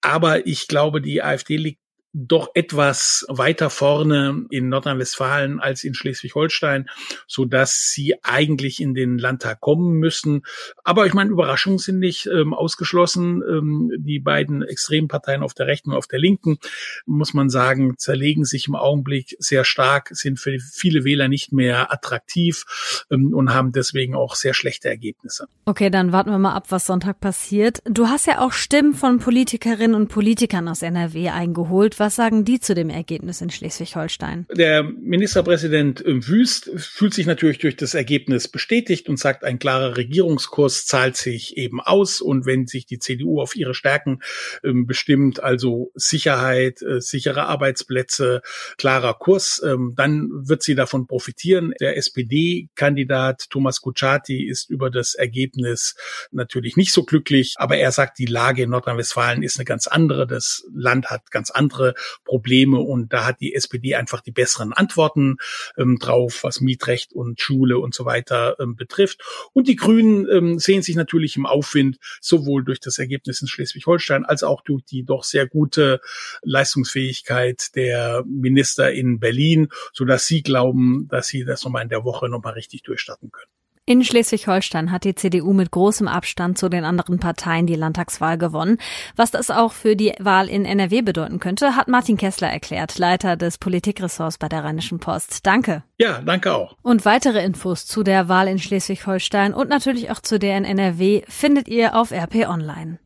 Aber 0.00 0.46
ich 0.46 0.68
glaube, 0.68 1.02
die 1.02 1.22
AfD 1.22 1.56
liegt 1.56 1.80
doch 2.26 2.48
etwas 2.54 3.24
weiter 3.28 3.70
vorne 3.70 4.46
in 4.50 4.68
Nordrhein-Westfalen 4.68 5.60
als 5.60 5.84
in 5.84 5.94
Schleswig-Holstein, 5.94 6.88
so 7.26 7.44
dass 7.44 7.90
sie 7.90 8.16
eigentlich 8.22 8.80
in 8.80 8.94
den 8.94 9.18
Landtag 9.18 9.60
kommen 9.60 9.98
müssen. 9.98 10.42
Aber 10.82 11.06
ich 11.06 11.14
meine, 11.14 11.30
Überraschungen 11.30 11.78
sind 11.78 12.00
nicht 12.00 12.26
ähm, 12.26 12.54
ausgeschlossen. 12.54 13.42
Ähm, 13.48 13.92
die 13.98 14.18
beiden 14.18 14.62
Extremparteien 14.62 15.42
auf 15.42 15.54
der 15.54 15.66
rechten 15.66 15.90
und 15.90 15.96
auf 15.96 16.08
der 16.08 16.18
linken, 16.18 16.58
muss 17.06 17.34
man 17.34 17.50
sagen, 17.50 17.96
zerlegen 17.98 18.44
sich 18.44 18.66
im 18.66 18.74
Augenblick 18.74 19.36
sehr 19.38 19.64
stark, 19.64 20.10
sind 20.12 20.40
für 20.40 20.58
viele 20.58 21.04
Wähler 21.04 21.28
nicht 21.28 21.52
mehr 21.52 21.92
attraktiv 21.92 23.04
ähm, 23.10 23.32
und 23.32 23.54
haben 23.54 23.70
deswegen 23.72 24.14
auch 24.14 24.34
sehr 24.34 24.54
schlechte 24.54 24.88
Ergebnisse. 24.88 25.46
Okay, 25.66 25.90
dann 25.90 26.12
warten 26.12 26.30
wir 26.30 26.38
mal 26.38 26.54
ab, 26.54 26.66
was 26.70 26.86
Sonntag 26.86 27.20
passiert. 27.20 27.80
Du 27.84 28.08
hast 28.08 28.26
ja 28.26 28.40
auch 28.40 28.52
Stimmen 28.52 28.94
von 28.94 29.18
Politikerinnen 29.18 29.94
und 29.94 30.08
Politikern 30.08 30.68
aus 30.68 30.82
NRW 30.82 31.28
eingeholt. 31.28 32.00
Was 32.00 32.07
was 32.08 32.16
sagen 32.16 32.46
die 32.46 32.58
zu 32.58 32.74
dem 32.74 32.88
Ergebnis 32.88 33.42
in 33.42 33.50
Schleswig-Holstein? 33.50 34.46
Der 34.56 34.82
Ministerpräsident 34.82 36.02
Wüst 36.06 36.70
fühlt 36.74 37.12
sich 37.12 37.26
natürlich 37.26 37.58
durch 37.58 37.76
das 37.76 37.92
Ergebnis 37.92 38.48
bestätigt 38.48 39.10
und 39.10 39.18
sagt, 39.18 39.44
ein 39.44 39.58
klarer 39.58 39.98
Regierungskurs 39.98 40.86
zahlt 40.86 41.18
sich 41.18 41.58
eben 41.58 41.82
aus. 41.82 42.22
Und 42.22 42.46
wenn 42.46 42.66
sich 42.66 42.86
die 42.86 42.98
CDU 42.98 43.42
auf 43.42 43.54
ihre 43.54 43.74
Stärken 43.74 44.20
ähm, 44.64 44.86
bestimmt, 44.86 45.42
also 45.42 45.92
Sicherheit, 45.94 46.80
äh, 46.80 47.02
sichere 47.02 47.44
Arbeitsplätze, 47.44 48.40
klarer 48.78 49.12
Kurs, 49.12 49.60
ähm, 49.62 49.92
dann 49.94 50.30
wird 50.30 50.62
sie 50.62 50.76
davon 50.76 51.06
profitieren. 51.08 51.74
Der 51.78 51.98
SPD-Kandidat 51.98 53.50
Thomas 53.50 53.82
Kutschaty 53.82 54.48
ist 54.48 54.70
über 54.70 54.88
das 54.88 55.14
Ergebnis 55.14 55.94
natürlich 56.30 56.78
nicht 56.78 56.94
so 56.94 57.04
glücklich, 57.04 57.56
aber 57.58 57.76
er 57.76 57.92
sagt, 57.92 58.18
die 58.18 58.24
Lage 58.24 58.62
in 58.62 58.70
Nordrhein-Westfalen 58.70 59.42
ist 59.42 59.58
eine 59.58 59.66
ganz 59.66 59.86
andere. 59.86 60.26
Das 60.26 60.64
Land 60.72 61.10
hat 61.10 61.30
ganz 61.30 61.50
andere 61.50 61.87
Probleme 62.24 62.78
und 62.78 63.12
da 63.12 63.24
hat 63.24 63.40
die 63.40 63.54
SPD 63.54 63.94
einfach 63.94 64.20
die 64.20 64.32
besseren 64.32 64.72
Antworten 64.72 65.36
ähm, 65.76 65.98
drauf, 65.98 66.40
was 66.42 66.60
Mietrecht 66.60 67.12
und 67.12 67.40
Schule 67.40 67.78
und 67.78 67.94
so 67.94 68.04
weiter 68.04 68.56
ähm, 68.60 68.76
betrifft. 68.76 69.20
Und 69.52 69.68
die 69.68 69.76
Grünen 69.76 70.28
ähm, 70.30 70.58
sehen 70.58 70.82
sich 70.82 70.96
natürlich 70.96 71.36
im 71.36 71.46
Aufwind, 71.46 71.98
sowohl 72.20 72.64
durch 72.64 72.80
das 72.80 72.98
Ergebnis 72.98 73.40
in 73.40 73.48
Schleswig-Holstein 73.48 74.24
als 74.24 74.42
auch 74.42 74.62
durch 74.62 74.84
die 74.84 75.04
doch 75.04 75.24
sehr 75.24 75.46
gute 75.46 76.00
Leistungsfähigkeit 76.42 77.74
der 77.74 78.24
Minister 78.26 78.92
in 78.92 79.20
Berlin, 79.20 79.68
so 79.92 80.04
dass 80.04 80.26
sie 80.26 80.42
glauben, 80.42 81.08
dass 81.08 81.28
sie 81.28 81.44
das 81.44 81.64
nochmal 81.64 81.82
in 81.82 81.88
der 81.88 82.04
Woche 82.04 82.28
nochmal 82.28 82.54
richtig 82.54 82.82
durchstarten 82.82 83.30
können. 83.30 83.57
In 83.88 84.04
Schleswig-Holstein 84.04 84.92
hat 84.92 85.04
die 85.04 85.14
CDU 85.14 85.54
mit 85.54 85.70
großem 85.70 86.08
Abstand 86.08 86.58
zu 86.58 86.68
den 86.68 86.84
anderen 86.84 87.18
Parteien 87.18 87.66
die 87.66 87.74
Landtagswahl 87.74 88.36
gewonnen. 88.36 88.76
Was 89.16 89.30
das 89.30 89.50
auch 89.50 89.72
für 89.72 89.96
die 89.96 90.12
Wahl 90.18 90.50
in 90.50 90.66
NRW 90.66 91.00
bedeuten 91.00 91.40
könnte, 91.40 91.74
hat 91.74 91.88
Martin 91.88 92.18
Kessler 92.18 92.50
erklärt, 92.50 92.98
Leiter 92.98 93.36
des 93.36 93.56
Politikressorts 93.56 94.36
bei 94.36 94.50
der 94.50 94.62
Rheinischen 94.62 95.00
Post. 95.00 95.46
Danke. 95.46 95.84
Ja, 95.96 96.20
danke 96.20 96.54
auch. 96.54 96.76
Und 96.82 97.06
weitere 97.06 97.42
Infos 97.42 97.86
zu 97.86 98.02
der 98.02 98.28
Wahl 98.28 98.48
in 98.48 98.58
Schleswig-Holstein 98.58 99.54
und 99.54 99.70
natürlich 99.70 100.10
auch 100.10 100.20
zu 100.20 100.38
der 100.38 100.58
in 100.58 100.66
NRW 100.66 101.22
findet 101.26 101.66
ihr 101.66 101.96
auf 101.96 102.12
RP 102.12 102.46
Online. 102.46 102.98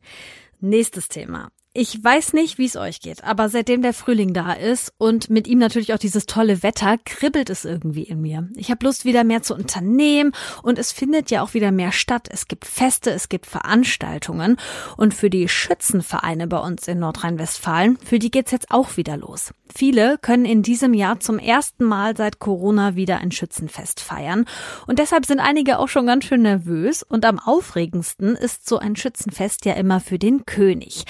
Nächstes 0.59 1.07
Thema. 1.07 1.47
Ich 1.75 2.03
weiß 2.03 2.33
nicht, 2.33 2.59
wie 2.59 2.65
es 2.65 2.75
euch 2.75 3.01
geht, 3.01 3.23
aber 3.23 3.49
seitdem 3.49 3.81
der 3.81 3.95
Frühling 3.95 4.31
da 4.31 4.53
ist 4.53 4.93
und 4.99 5.31
mit 5.31 5.47
ihm 5.47 5.57
natürlich 5.57 5.91
auch 5.91 5.97
dieses 5.97 6.27
tolle 6.27 6.61
Wetter, 6.61 6.99
kribbelt 7.03 7.49
es 7.49 7.65
irgendwie 7.65 8.03
in 8.03 8.21
mir. 8.21 8.47
Ich 8.55 8.69
habe 8.69 8.85
Lust, 8.85 9.05
wieder 9.05 9.23
mehr 9.23 9.41
zu 9.41 9.55
unternehmen 9.55 10.33
und 10.61 10.77
es 10.77 10.91
findet 10.91 11.31
ja 11.31 11.41
auch 11.41 11.55
wieder 11.55 11.71
mehr 11.71 11.91
statt. 11.91 12.27
Es 12.29 12.47
gibt 12.47 12.65
Feste, 12.65 13.09
es 13.09 13.27
gibt 13.27 13.47
Veranstaltungen 13.47 14.57
und 14.97 15.15
für 15.15 15.31
die 15.31 15.49
Schützenvereine 15.49 16.45
bei 16.45 16.59
uns 16.59 16.87
in 16.87 16.99
Nordrhein-Westfalen, 16.99 17.97
für 17.97 18.19
die 18.19 18.29
geht's 18.29 18.51
jetzt 18.51 18.69
auch 18.69 18.95
wieder 18.95 19.17
los. 19.17 19.51
Viele 19.73 20.19
können 20.19 20.45
in 20.45 20.61
diesem 20.61 20.93
Jahr 20.93 21.21
zum 21.21 21.39
ersten 21.39 21.85
Mal 21.85 22.15
seit 22.15 22.37
Corona 22.37 22.95
wieder 22.95 23.17
ein 23.17 23.31
Schützenfest 23.31 23.99
feiern 23.99 24.45
und 24.85 24.99
deshalb 24.99 25.25
sind 25.25 25.39
einige 25.39 25.79
auch 25.79 25.87
schon 25.87 26.05
ganz 26.05 26.25
schön 26.25 26.43
nervös 26.43 27.01
und 27.01 27.25
am 27.25 27.39
aufregendsten 27.39 28.35
ist 28.35 28.69
so 28.69 28.77
ein 28.77 28.95
Schützenfest 28.95 29.65
ja 29.65 29.73
immer 29.73 29.99
für 29.99 30.19
den 30.19 30.45
König. 30.45 31.05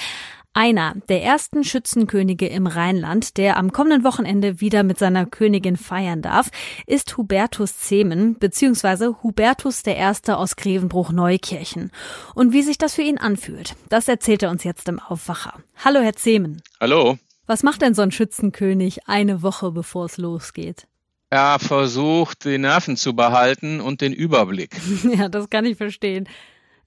Einer 0.55 0.93
der 1.09 1.23
ersten 1.23 1.63
Schützenkönige 1.63 2.45
im 2.45 2.67
Rheinland, 2.67 3.37
der 3.37 3.57
am 3.57 3.71
kommenden 3.71 4.03
Wochenende 4.03 4.61
wieder 4.61 4.83
mit 4.83 4.99
seiner 4.99 5.25
Königin 5.25 5.77
feiern 5.77 6.21
darf, 6.21 6.49
ist 6.85 7.17
Hubertus 7.17 7.79
Zehmen 7.79 8.35
bzw. 8.35 9.15
Hubertus 9.23 9.81
I. 9.87 10.31
aus 10.31 10.55
Grevenbruch-Neukirchen. 10.55 11.89
Und 12.35 12.53
wie 12.53 12.61
sich 12.61 12.77
das 12.77 12.93
für 12.93 13.01
ihn 13.01 13.17
anfühlt, 13.17 13.75
das 13.89 14.07
erzählt 14.07 14.43
er 14.43 14.51
uns 14.51 14.63
jetzt 14.63 14.87
im 14.87 14.99
Aufwacher. 14.99 15.55
Hallo, 15.83 16.01
Herr 16.01 16.13
Zehmen. 16.13 16.61
Hallo. 16.79 17.17
Was 17.47 17.63
macht 17.63 17.81
denn 17.81 17.95
so 17.95 18.03
ein 18.03 18.11
Schützenkönig 18.11 19.07
eine 19.07 19.41
Woche 19.41 19.71
bevor 19.71 20.05
es 20.05 20.17
losgeht? 20.17 20.87
Er 21.31 21.57
versucht, 21.57 22.45
die 22.45 22.59
Nerven 22.59 22.95
zu 22.95 23.15
behalten 23.15 23.81
und 23.81 24.01
den 24.01 24.13
Überblick. 24.13 24.79
ja, 25.03 25.29
das 25.29 25.49
kann 25.49 25.65
ich 25.65 25.77
verstehen. 25.77 26.29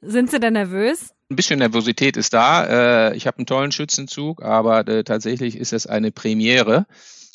Sind 0.00 0.30
Sie 0.30 0.38
denn 0.38 0.52
nervös? 0.52 1.15
Ein 1.28 1.34
bisschen 1.34 1.58
Nervosität 1.58 2.16
ist 2.16 2.34
da. 2.34 3.08
Äh, 3.10 3.16
ich 3.16 3.26
habe 3.26 3.38
einen 3.38 3.46
tollen 3.46 3.72
Schützenzug, 3.72 4.42
aber 4.42 4.86
äh, 4.86 5.02
tatsächlich 5.02 5.56
ist 5.56 5.72
es 5.72 5.88
eine 5.88 6.12
Premiere 6.12 6.86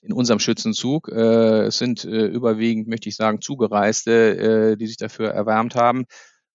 in 0.02 0.14
unserem 0.14 0.40
Schützenzug. 0.40 1.10
Äh, 1.10 1.64
es 1.66 1.78
sind 1.78 2.06
überwiegend, 2.06 2.88
möchte 2.88 3.10
ich 3.10 3.18
sagen, 3.18 3.42
Zugereiste, 3.42 4.78
die 4.78 4.88
sich 4.88 4.98
dafür 4.98 5.32
erwärmt 5.32 5.76
haben. 5.76 6.06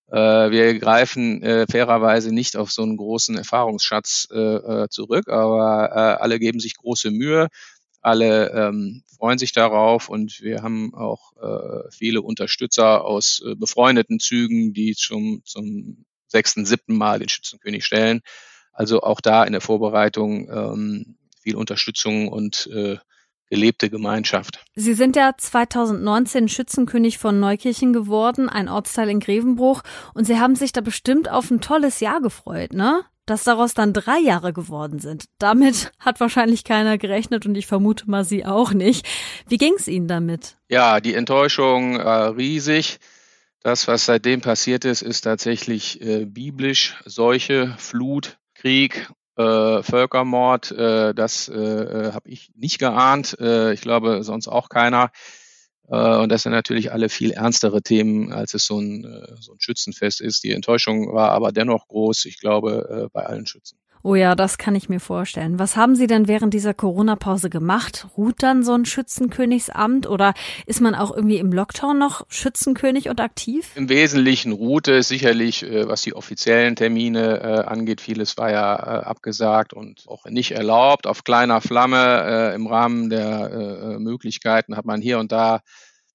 Wir 0.09 0.79
greifen 0.79 1.43
fairerweise 1.69 2.33
nicht 2.33 2.57
auf 2.57 2.71
so 2.71 2.83
einen 2.83 2.97
großen 2.97 3.37
Erfahrungsschatz 3.37 4.29
zurück, 4.91 5.29
aber 5.29 6.21
alle 6.23 6.39
geben 6.39 6.61
sich 6.61 6.77
große 6.77 7.11
Mühe. 7.11 7.49
Alle 8.03 8.53
ähm, 8.53 9.03
freuen 9.17 9.39
sich 9.39 9.53
darauf 9.53 10.09
und 10.09 10.41
wir 10.43 10.63
haben 10.63 10.95
auch 10.95 11.33
viele 11.91 12.23
Unterstützer 12.23 13.05
aus 13.05 13.43
befreundeten 13.57 14.21
Zügen, 14.21 14.73
die 14.73 14.95
zum, 14.95 15.43
zum 15.45 16.05
sechsten, 16.27 16.65
siebten 16.65 16.97
Mal 16.97 17.19
den 17.19 17.29
Schützenkönig 17.29 17.85
stellen. 17.85 18.21
Also 18.73 19.03
auch 19.03 19.21
da 19.21 19.45
in 19.45 19.53
der 19.53 19.61
Vorbereitung 19.61 20.49
ähm, 20.51 21.17
viel 21.41 21.57
Unterstützung 21.57 22.29
und 22.29 22.69
äh, 22.75 22.97
gelebte 23.49 23.91
Gemeinschaft. 23.91 24.65
Sie 24.75 24.95
sind 24.95 25.17
ja 25.17 25.33
2019 25.37 26.49
Schützenkönig 26.49 27.19
von 27.19 27.39
Neukirchen 27.39 27.93
geworden, 27.93 28.49
ein 28.49 28.69
Ortsteil 28.69 29.09
in 29.09 29.21
Grevenbruch, 29.21 29.83
und 30.15 30.25
Sie 30.25 30.39
haben 30.39 30.57
sich 30.57 30.73
da 30.73 30.81
bestimmt 30.81 31.31
auf 31.31 31.51
ein 31.51 31.61
tolles 31.61 32.01
Jahr 32.01 32.21
gefreut, 32.21 32.73
ne? 32.73 33.03
Dass 33.25 33.43
daraus 33.43 33.75
dann 33.75 33.93
drei 33.93 34.19
Jahre 34.19 34.53
geworden 34.53 35.01
sind. 35.01 35.25
Damit 35.39 35.93
hat 35.99 36.21
wahrscheinlich 36.21 36.65
keiner 36.65 36.99
gerechnet 36.99 37.47
und 37.47 37.57
ich 37.57 37.67
vermute 37.67 38.09
mal 38.11 38.25
Sie 38.25 38.45
auch 38.45 38.73
nicht. 38.73 39.07
Wie 39.49 39.59
ging's 39.59 39.89
Ihnen 39.89 40.09
damit? 40.09 40.57
Ja, 40.69 41.01
die 41.01 41.15
Enttäuschung 41.15 41.97
äh, 41.97 42.09
riesig. 42.09 42.99
Das, 43.67 43.89
was 43.89 44.05
seitdem 44.05 44.43
passiert 44.43 44.85
ist, 44.85 45.03
ist 45.03 45.23
tatsächlich 45.23 46.01
äh, 46.01 46.25
biblisch. 46.25 46.95
Seuche, 47.05 47.75
Flut, 47.79 48.39
Krieg 48.55 49.11
äh, 49.37 49.83
Völkermord, 49.83 50.71
äh, 50.71 51.13
das 51.13 51.49
äh, 51.49 51.57
äh 51.57 52.13
habe 52.13 52.29
ich 52.29 52.53
nicht 52.55 52.79
geahnt. 52.79 53.37
Äh, 53.41 53.73
ich 53.73 53.81
glaube 53.81 54.23
sonst 54.23 54.47
auch 54.47 54.69
keiner. 54.69 55.11
Äh, 55.89 55.97
und 55.97 56.29
das 56.29 56.45
sind 56.45 56.53
natürlich 56.53 56.93
alle 56.93 57.09
viel 57.09 57.33
ernstere 57.33 57.83
Themen, 57.83 58.33
als 58.33 58.55
es 58.55 58.67
so 58.67 58.79
ein, 58.79 59.05
äh, 59.05 59.35
so 59.41 59.55
ein 59.55 59.61
Schützenfest 59.61 60.21
ist. 60.21 60.45
Die 60.45 60.53
Enttäuschung 60.53 61.13
war 61.13 61.33
aber 61.33 61.51
dennoch 61.51 61.89
groß, 61.89 62.27
ich 62.27 62.39
glaube, 62.39 63.07
äh, 63.07 63.09
bei 63.13 63.27
allen 63.27 63.49
Schützen. 63.49 63.81
Oh 64.07 64.15
ja, 64.15 64.37
das 64.37 64.57
kann 64.57 64.77
ich 64.77 64.89
mir 64.89 65.01
vorstellen. 65.01 65.59
Was 65.59 65.75
haben 65.75 65.97
Sie 65.97 66.07
denn 66.07 66.29
während 66.29 66.55
dieser 66.55 66.75
Corona-Pause 66.75 67.51
gemacht? 67.51 68.07
Ruht 68.17 68.37
dann 68.39 68.63
so 68.63 68.73
ein 68.73 68.85
Schützenkönigsamt 68.85 70.07
oder 70.07 70.33
ist 70.65 70.81
man 70.81 70.95
auch 70.95 71.11
irgendwie 71.11 71.39
im 71.39 71.53
Lockdown 71.53 71.99
noch 71.99 72.25
Schützenkönig 72.29 73.09
und 73.09 73.21
aktiv? 73.21 73.69
Im 73.75 73.89
Wesentlichen 73.89 74.53
ruhte 74.53 75.03
sicherlich, 75.03 75.65
äh, 75.65 75.89
was 75.89 76.03
die 76.03 76.15
offiziellen 76.15 76.77
Termine 76.77 77.41
äh, 77.41 77.65
angeht. 77.65 78.01
Vieles 78.01 78.39
war 78.39 78.53
ja 78.53 78.77
äh, 78.77 79.05
abgesagt 79.05 79.73
und 79.73 80.05
auch 80.07 80.25
nicht 80.27 80.53
erlaubt. 80.53 81.09
Auf 81.09 81.25
kleiner 81.25 81.61
Flamme 81.61 82.53
im 82.55 82.69
Rahmen 82.69 83.11
der 83.11 83.97
Möglichkeiten 83.99 84.77
hat 84.77 84.85
man 84.85 85.01
hier 85.01 85.19
und 85.19 85.33
da 85.33 85.63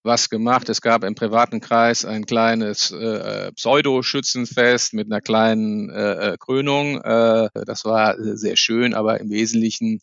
was 0.04 0.30
gemacht. 0.30 0.70
Es 0.70 0.82
gab 0.82 1.04
im 1.04 1.16
privaten 1.16 1.60
Kreis 1.60 2.06
ein 2.06 2.26
kleines 2.26 2.92
äh, 2.92 3.52
Pseudo-Schützenfest 3.54 4.94
mit 4.94 5.08
einer 5.08 5.22
kleinen 5.22 5.90
äh, 5.90 6.34
äh 6.34 6.38
Krönung. 6.38 7.02
Äh, 7.02 7.50
das 7.66 7.86
war 7.86 8.16
sehr 8.18 8.56
schön, 8.56 8.94
aber 8.94 9.20
im 9.20 9.30
Wesentlichen 9.30 10.02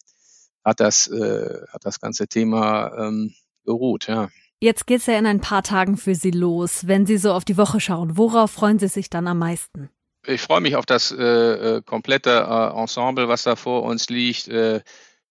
hat 0.64 0.80
das, 0.80 1.06
äh, 1.08 1.62
hat 1.72 1.84
das 1.84 2.00
ganze 2.00 2.28
Thema 2.28 2.92
ähm, 2.98 3.34
beruht, 3.64 4.06
ja. 4.06 4.28
Jetzt 4.60 4.86
geht's 4.86 5.06
ja 5.06 5.16
in 5.16 5.26
ein 5.26 5.40
paar 5.40 5.62
Tagen 5.62 5.96
für 5.96 6.16
Sie 6.16 6.32
los. 6.32 6.88
Wenn 6.88 7.06
Sie 7.06 7.16
so 7.16 7.32
auf 7.32 7.44
die 7.44 7.56
Woche 7.56 7.80
schauen, 7.80 8.16
worauf 8.16 8.50
freuen 8.50 8.78
Sie 8.78 8.88
sich 8.88 9.08
dann 9.08 9.28
am 9.28 9.38
meisten? 9.38 9.88
Ich 10.26 10.40
freue 10.40 10.60
mich 10.60 10.74
auf 10.74 10.84
das 10.84 11.12
äh, 11.12 11.24
äh 11.76 11.82
komplette 11.82 12.30
äh, 12.30 12.80
Ensemble, 12.80 13.28
was 13.28 13.44
da 13.44 13.54
vor 13.54 13.84
uns 13.84 14.08
liegt. 14.08 14.48
Äh, 14.48 14.80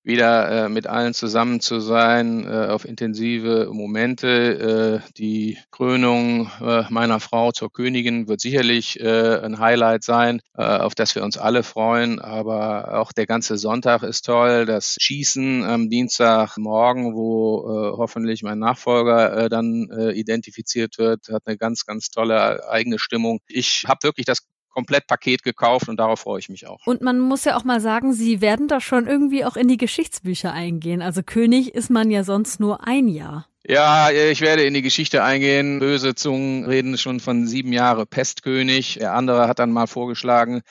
wieder 0.08 0.66
äh, 0.66 0.70
mit 0.70 0.88
allen 0.88 1.14
zusammen 1.14 1.60
zu 1.60 1.80
sein, 1.80 2.46
äh, 2.46 2.68
auf 2.68 2.86
intensive 2.86 3.70
Momente. 3.72 5.04
Äh, 5.06 5.12
die 5.18 5.58
Krönung 5.70 6.50
äh, 6.62 6.86
meiner 6.90 7.20
Frau 7.20 7.52
zur 7.52 7.72
Königin 7.72 8.28
wird 8.28 8.40
sicherlich 8.40 9.00
äh, 9.00 9.40
ein 9.40 9.60
Highlight 9.60 10.04
sein, 10.04 10.42
äh, 10.58 10.64
auf 10.64 10.96
das 10.96 11.14
wir 11.14 11.24
uns 11.24 11.38
alle 11.38 11.62
freuen. 11.64 12.20
Aber 12.20 13.00
auch 13.00 13.12
der 13.12 13.28
ganze 13.28 13.58
Sonntag 13.58 14.02
ist 14.04 14.26
toll. 14.26 14.66
Das 14.66 14.96
Schießen 15.00 15.66
am 15.66 15.90
Dienstagmorgen, 15.90 17.14
wo 17.14 17.68
äh, 17.68 17.98
hoffentlich 17.98 18.44
mein 18.44 18.60
Nachfolger 18.60 19.46
äh, 19.46 19.50
dann 19.50 19.90
äh, 19.92 20.12
identifiziert 20.12 20.98
wird, 20.98 21.28
hat 21.30 21.44
eine 21.46 21.58
ganz, 21.58 21.86
ganz 21.86 22.10
tolle 22.10 22.70
eigene 22.70 22.98
Stimmung. 22.98 23.40
Ich 23.48 23.84
habe 23.86 24.00
wirklich 24.04 24.26
das 24.26 24.48
Komplettpaket 24.78 25.42
gekauft 25.42 25.90
und 25.90 26.00
darauf 26.00 26.20
freue 26.20 26.38
ich 26.38 26.50
mich 26.50 26.68
auch. 26.68 26.86
Und 26.86 27.02
man 27.02 27.20
muss 27.20 27.46
ja 27.46 27.58
auch 27.58 27.64
mal 27.64 27.82
sagen, 27.82 28.14
Sie 28.14 28.42
werden 28.42 28.68
da 28.68 28.80
schon 28.80 29.08
irgendwie 29.08 29.44
auch 29.44 29.56
in 29.56 29.68
die 29.68 29.78
Geschichtsbücher 29.78 30.54
eingehen. 30.54 31.02
Also 31.02 31.24
König 31.24 31.74
ist 31.74 31.90
man 31.90 32.12
ja 32.12 32.24
sonst 32.24 32.60
nur 32.60 32.86
ein 32.88 33.08
Jahr. 33.08 33.48
Ja, 33.68 34.12
ich 34.12 34.42
werde 34.42 34.66
in 34.66 34.76
die 34.76 34.84
Geschichte 34.84 35.24
eingehen. 35.24 35.80
Böse 35.80 36.14
Zungen 36.14 36.66
reden 36.66 36.96
schon 37.00 37.20
von 37.20 37.48
sieben 37.48 37.74
Jahre 37.74 38.06
Pestkönig. 38.06 39.00
Der 39.00 39.16
andere 39.16 39.48
hat 39.48 39.58
dann 39.58 39.72
mal 39.72 39.88
vorgeschlagen, 39.88 40.62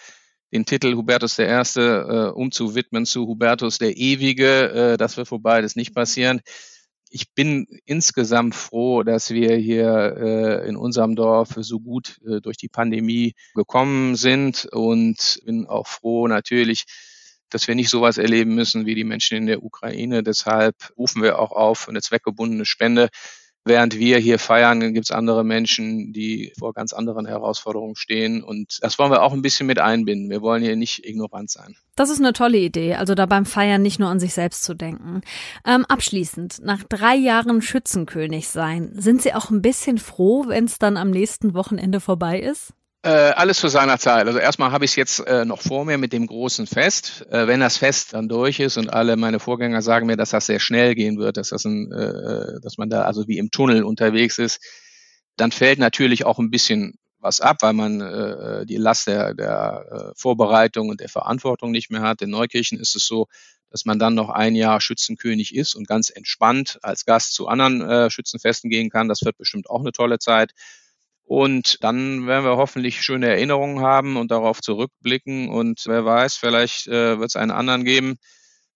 den 0.53 0.65
Titel 0.67 0.95
Hubertus 0.95 1.37
I. 1.41 1.43
Äh, 1.43 2.31
umzuwidmen 2.33 3.07
zu 3.07 3.27
Hubertus 3.27 3.79
der 3.79 3.97
Ewige. 3.97 4.93
Äh, 4.93 4.97
das 4.99 5.17
wird 5.17 5.27
vorbei, 5.27 5.63
das 5.63 5.75
nicht 5.75 5.97
passieren 5.97 6.43
ich 7.17 7.33
bin 7.33 7.67
insgesamt 7.87 8.55
froh, 8.55 9.03
dass 9.03 9.31
wir 9.31 9.57
hier 9.57 10.17
äh, 10.19 10.69
in 10.69 10.77
unserem 10.77 11.17
Dorf 11.17 11.55
so 11.57 11.81
gut 11.81 12.19
äh, 12.27 12.43
durch 12.43 12.59
die 12.59 12.69
Pandemie 12.69 13.33
gekommen 13.55 14.17
sind 14.17 14.67
und 14.71 15.41
bin 15.47 15.65
auch 15.67 15.87
froh 15.87 16.29
natürlich, 16.29 16.85
dass 17.49 17.69
wir 17.69 17.75
nicht 17.75 17.89
sowas 17.89 18.19
erleben 18.19 18.55
müssen 18.55 18.85
wie 18.85 18.95
die 18.95 19.05
Menschen 19.05 19.39
in 19.39 19.47
der 19.47 19.63
Ukraine. 19.63 20.23
Deshalb 20.23 20.75
rufen 20.99 21.23
wir 21.23 21.39
auch 21.39 21.53
auf 21.53 21.89
eine 21.89 22.03
zweckgebundene 22.03 22.67
Spende 22.67 23.09
Während 23.67 23.99
wir 23.99 24.19
hier 24.19 24.39
feiern, 24.39 24.95
gibt 24.95 25.07
es 25.07 25.11
andere 25.11 25.43
Menschen, 25.43 26.13
die 26.13 26.53
vor 26.57 26.73
ganz 26.73 26.93
anderen 26.93 27.27
Herausforderungen 27.27 27.97
stehen. 27.97 28.45
Und 28.45 28.79
das 28.81 28.97
wollen 28.97 29.11
wir 29.11 29.25
auch 29.25 29.33
ein 29.33 29.43
bisschen 29.43 29.67
mit 29.67 29.81
einbinden. 29.81 30.31
Wir 30.31 30.41
wollen 30.41 30.63
hier 30.63 30.77
nicht 30.77 31.05
ignorant 31.05 31.51
sein. 31.51 31.75
Das 31.97 32.09
ist 32.09 32.21
eine 32.21 32.33
tolle 32.33 32.59
Idee, 32.59 32.95
also 32.95 33.17
da 33.17 33.27
beim 33.27 33.45
Feiern 33.45 33.83
nicht 33.83 33.99
nur 33.99 34.09
an 34.09 34.21
sich 34.21 34.35
selbst 34.35 34.63
zu 34.63 34.75
denken. 34.75 35.23
Ähm, 35.67 35.85
abschließend, 35.85 36.61
nach 36.63 36.85
drei 36.85 37.17
Jahren 37.17 37.61
Schützenkönig 37.61 38.47
sein, 38.47 38.93
sind 38.95 39.21
Sie 39.21 39.35
auch 39.35 39.51
ein 39.51 39.63
bisschen 39.63 39.99
froh, 39.99 40.45
wenn 40.47 40.67
es 40.67 40.79
dann 40.79 40.97
am 40.97 41.11
nächsten 41.11 41.53
Wochenende 41.55 41.99
vorbei 41.99 42.39
ist? 42.39 42.73
Äh, 43.07 43.35
alles 43.37 43.59
zu 43.59 43.69
seiner 43.69 44.01
Zeit. 44.01 44.27
Also 44.27 44.41
erstmal 44.41 44.73
habe 44.73 44.85
ich 44.85 44.91
es 44.91 44.97
jetzt 44.97 45.21
äh, 45.21 45.45
noch 45.45 45.63
vor 45.63 45.85
mir 45.85 45.97
mit 45.97 46.13
dem 46.13 46.27
großen 46.27 46.67
Fest. 46.67 47.25
Äh, 47.31 47.47
wenn 47.47 47.61
das 47.61 47.77
Fest 47.77 48.15
dann 48.15 48.29
durch 48.29 48.59
ist 48.59 48.79
und 48.79 48.93
alle 48.93 49.17
meine 49.17 49.39
Vorgänger 49.39 49.81
sagen 49.81 50.09
mir, 50.09 50.17
dass 50.17 50.31
das 50.31 50.47
sehr 50.47 50.59
schnell 50.59 50.97
gehen 50.97 51.17
wird, 51.17 51.37
dass 51.37 51.51
das 51.51 51.65
ein, 51.67 51.93
äh, 51.93 52.61
dass 52.63 52.79
man 52.79 52.91
da 52.91 53.03
also 53.03 53.29
wie 53.29 53.39
im 53.39 53.53
Tunnel 53.53 53.85
unterwegs 53.85 54.39
ist, 54.39 54.61
dann 55.37 55.53
fällt 55.53 55.79
natürlich 55.79 56.27
auch 56.27 56.41
ein 56.41 56.51
bisschen 56.51 56.99
was 57.21 57.41
ab, 57.41 57.59
weil 57.61 57.75
man 57.75 58.01
äh, 58.01 58.67
die 58.67 58.77
Last 58.77 59.07
der, 59.07 59.35
der 59.35 59.85
äh, 59.89 60.19
Vorbereitung 60.21 60.89
und 60.89 60.99
der 60.99 61.09
Verantwortung 61.09 61.71
nicht 61.71 61.93
mehr 61.93 62.03
hat. 62.03 62.23
In 62.23 62.31
Neukirchen 62.31 62.81
ist 62.81 62.97
es 62.97 63.07
so, 63.07 63.29
dass 63.71 63.85
man 63.85 64.01
dann 64.01 64.15
noch 64.17 64.31
ein 64.31 64.57
Jahr 64.57 64.81
Schützenkönig 64.81 65.55
ist 65.55 65.77
und 65.77 65.87
ganz 65.87 66.11
entspannt 66.11 66.81
als 66.83 67.05
Gast 67.05 67.35
zu 67.35 67.47
anderen 67.47 67.83
äh, 67.83 68.11
Schützenfesten 68.11 68.69
gehen 68.69 68.91
kann. 68.91 69.07
Das 69.07 69.23
wird 69.25 69.39
bestimmt 69.39 69.71
auch 69.71 69.81
eine 69.81 69.93
tolle 69.93 70.19
Zeit. 70.19 70.55
Und 71.27 71.83
dann 71.83 72.27
werden 72.29 72.45
wir 72.45 72.57
hoffentlich 72.57 73.03
schöne 73.03 73.27
Erinnerungen 73.29 73.81
haben 73.81 74.17
und 74.17 74.31
darauf 74.31 74.61
zurückblicken. 74.61 75.49
Und 75.49 75.83
wer 75.87 76.05
weiß, 76.05 76.37
vielleicht 76.37 76.87
äh, 76.87 77.19
wird 77.19 77.31
es 77.31 77.37
einen 77.37 77.51
anderen 77.51 77.85
geben, 77.85 78.17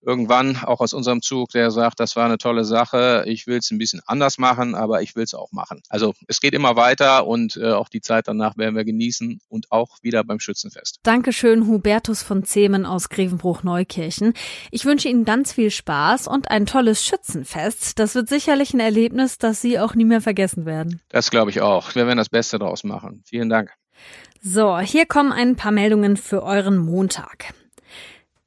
irgendwann 0.02 0.56
auch 0.56 0.80
aus 0.80 0.92
unserem 0.92 1.22
Zug, 1.22 1.50
der 1.50 1.70
sagt, 1.70 2.00
das 2.00 2.16
war 2.16 2.24
eine 2.24 2.38
tolle 2.38 2.64
Sache, 2.64 3.24
ich 3.26 3.46
will 3.46 3.58
es 3.58 3.70
ein 3.70 3.78
bisschen 3.78 4.00
anders 4.06 4.38
machen, 4.38 4.74
aber 4.74 5.02
ich 5.02 5.14
will 5.16 5.24
es 5.24 5.34
auch 5.34 5.52
machen. 5.52 5.82
Also 5.88 6.14
es 6.26 6.40
geht 6.40 6.54
immer 6.54 6.76
weiter 6.76 7.26
und 7.26 7.56
äh, 7.56 7.72
auch 7.72 7.88
die 7.88 8.00
Zeit 8.00 8.28
danach 8.28 8.56
werden 8.56 8.76
wir 8.76 8.84
genießen 8.84 9.40
und 9.48 9.70
auch 9.70 9.98
wieder 10.02 10.24
beim 10.24 10.40
Schützenfest. 10.40 11.00
Dankeschön, 11.02 11.66
Hubertus 11.66 12.22
von 12.22 12.44
Zehmen 12.44 12.86
aus 12.86 13.08
Grevenbruch-Neukirchen. 13.08 14.34
Ich 14.70 14.84
wünsche 14.84 15.08
Ihnen 15.08 15.24
ganz 15.24 15.52
viel 15.52 15.70
Spaß 15.70 16.28
und 16.28 16.50
ein 16.50 16.66
tolles 16.66 17.04
Schützenfest. 17.04 17.98
Das 17.98 18.14
wird 18.14 18.28
sicherlich 18.28 18.74
ein 18.74 18.80
Erlebnis, 18.80 19.38
das 19.38 19.60
Sie 19.60 19.78
auch 19.78 19.94
nie 19.94 20.04
mehr 20.04 20.20
vergessen 20.20 20.64
werden. 20.66 21.00
Das 21.08 21.30
glaube 21.30 21.50
ich 21.50 21.60
auch. 21.60 21.94
Wir 21.94 22.06
werden 22.06 22.18
das 22.18 22.28
Beste 22.28 22.58
daraus 22.58 22.84
machen. 22.84 23.22
Vielen 23.26 23.48
Dank. 23.48 23.72
So, 24.40 24.78
hier 24.78 25.04
kommen 25.04 25.32
ein 25.32 25.56
paar 25.56 25.72
Meldungen 25.72 26.16
für 26.16 26.42
euren 26.42 26.78
Montag. 26.78 27.52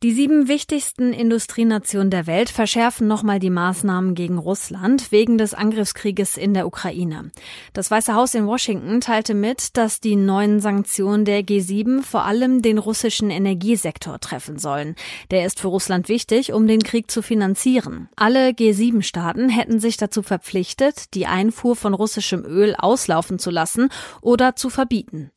Die 0.04 0.12
sieben 0.12 0.50
wichtigsten 0.50 1.14
Industrienationen 1.14 2.10
der 2.10 2.28
Welt 2.28 2.50
verschärfen 2.50 3.08
nochmal 3.08 3.40
die 3.40 3.50
Maßnahmen 3.50 4.16
gegen 4.16 4.38
Russland 4.38 5.14
wegen 5.14 5.38
des 5.38 5.54
Angriffskrieges 5.54 6.36
in 6.36 6.54
der 6.54 6.68
Ukraine. 6.68 7.32
Das 7.72 7.90
Weiße 7.90 8.14
Haus 8.14 8.36
in 8.36 8.46
Washington 8.46 9.00
teilte 9.00 9.34
mit, 9.34 9.78
dass 9.78 10.02
die 10.02 10.18
neuen 10.18 10.60
Sanktionen 10.60 11.24
der 11.24 11.40
G7 11.44 12.04
vor 12.04 12.26
allem 12.26 12.62
den 12.62 12.80
russischen 12.80 13.30
Energiesektor 13.30 14.20
treffen 14.20 14.60
sollen. 14.60 14.96
Der 15.32 15.46
ist 15.46 15.62
für 15.62 15.70
Russland 15.70 16.10
wichtig, 16.10 16.52
um 16.52 16.68
den 16.68 16.84
Krieg 16.84 17.10
zu 17.10 17.22
finanzieren. 17.22 18.10
Alle 18.18 18.50
G7-Staaten 18.50 19.48
hätten 19.48 19.80
sich 19.80 19.96
dazu 19.96 20.22
verpflichtet, 20.22 21.14
die 21.14 21.28
Einfuhr 21.28 21.78
von 21.78 21.94
russischem 21.94 22.44
Öl 22.44 22.76
auslaufen 22.78 23.40
zu 23.40 23.52
lassen 23.52 23.88
oder 24.20 24.58
zu 24.58 24.70
verbieten. 24.70 25.32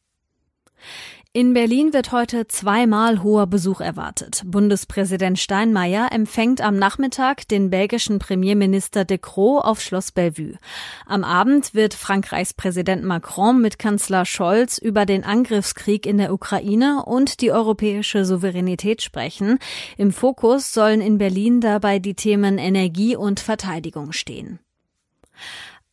In 1.37 1.53
Berlin 1.53 1.93
wird 1.93 2.13
heute 2.13 2.49
zweimal 2.49 3.23
hoher 3.23 3.47
Besuch 3.47 3.83
erwartet. 3.83 4.41
Bundespräsident 4.47 5.39
Steinmeier 5.39 6.09
empfängt 6.11 6.63
am 6.63 6.79
Nachmittag 6.79 7.47
den 7.49 7.69
belgischen 7.69 8.19
Premierminister 8.19 9.05
de 9.05 9.19
Croo 9.19 9.59
auf 9.59 9.83
Schloss 9.83 10.13
Bellevue. 10.13 10.57
Am 11.05 11.25
Abend 11.25 11.75
wird 11.75 11.93
Frankreichs 11.93 12.55
Präsident 12.55 13.05
Macron 13.05 13.61
mit 13.61 13.79
Kanzler 13.79 14.25
Scholz 14.25 14.79
über 14.79 15.05
den 15.05 15.25
Angriffskrieg 15.25 16.07
in 16.07 16.17
der 16.17 16.33
Ukraine 16.33 17.05
und 17.05 17.43
die 17.43 17.53
europäische 17.53 18.25
Souveränität 18.25 19.03
sprechen. 19.03 19.59
Im 19.99 20.13
Fokus 20.13 20.73
sollen 20.73 21.03
in 21.03 21.19
Berlin 21.19 21.61
dabei 21.61 21.99
die 21.99 22.15
Themen 22.15 22.57
Energie 22.57 23.15
und 23.15 23.41
Verteidigung 23.41 24.13
stehen. 24.13 24.59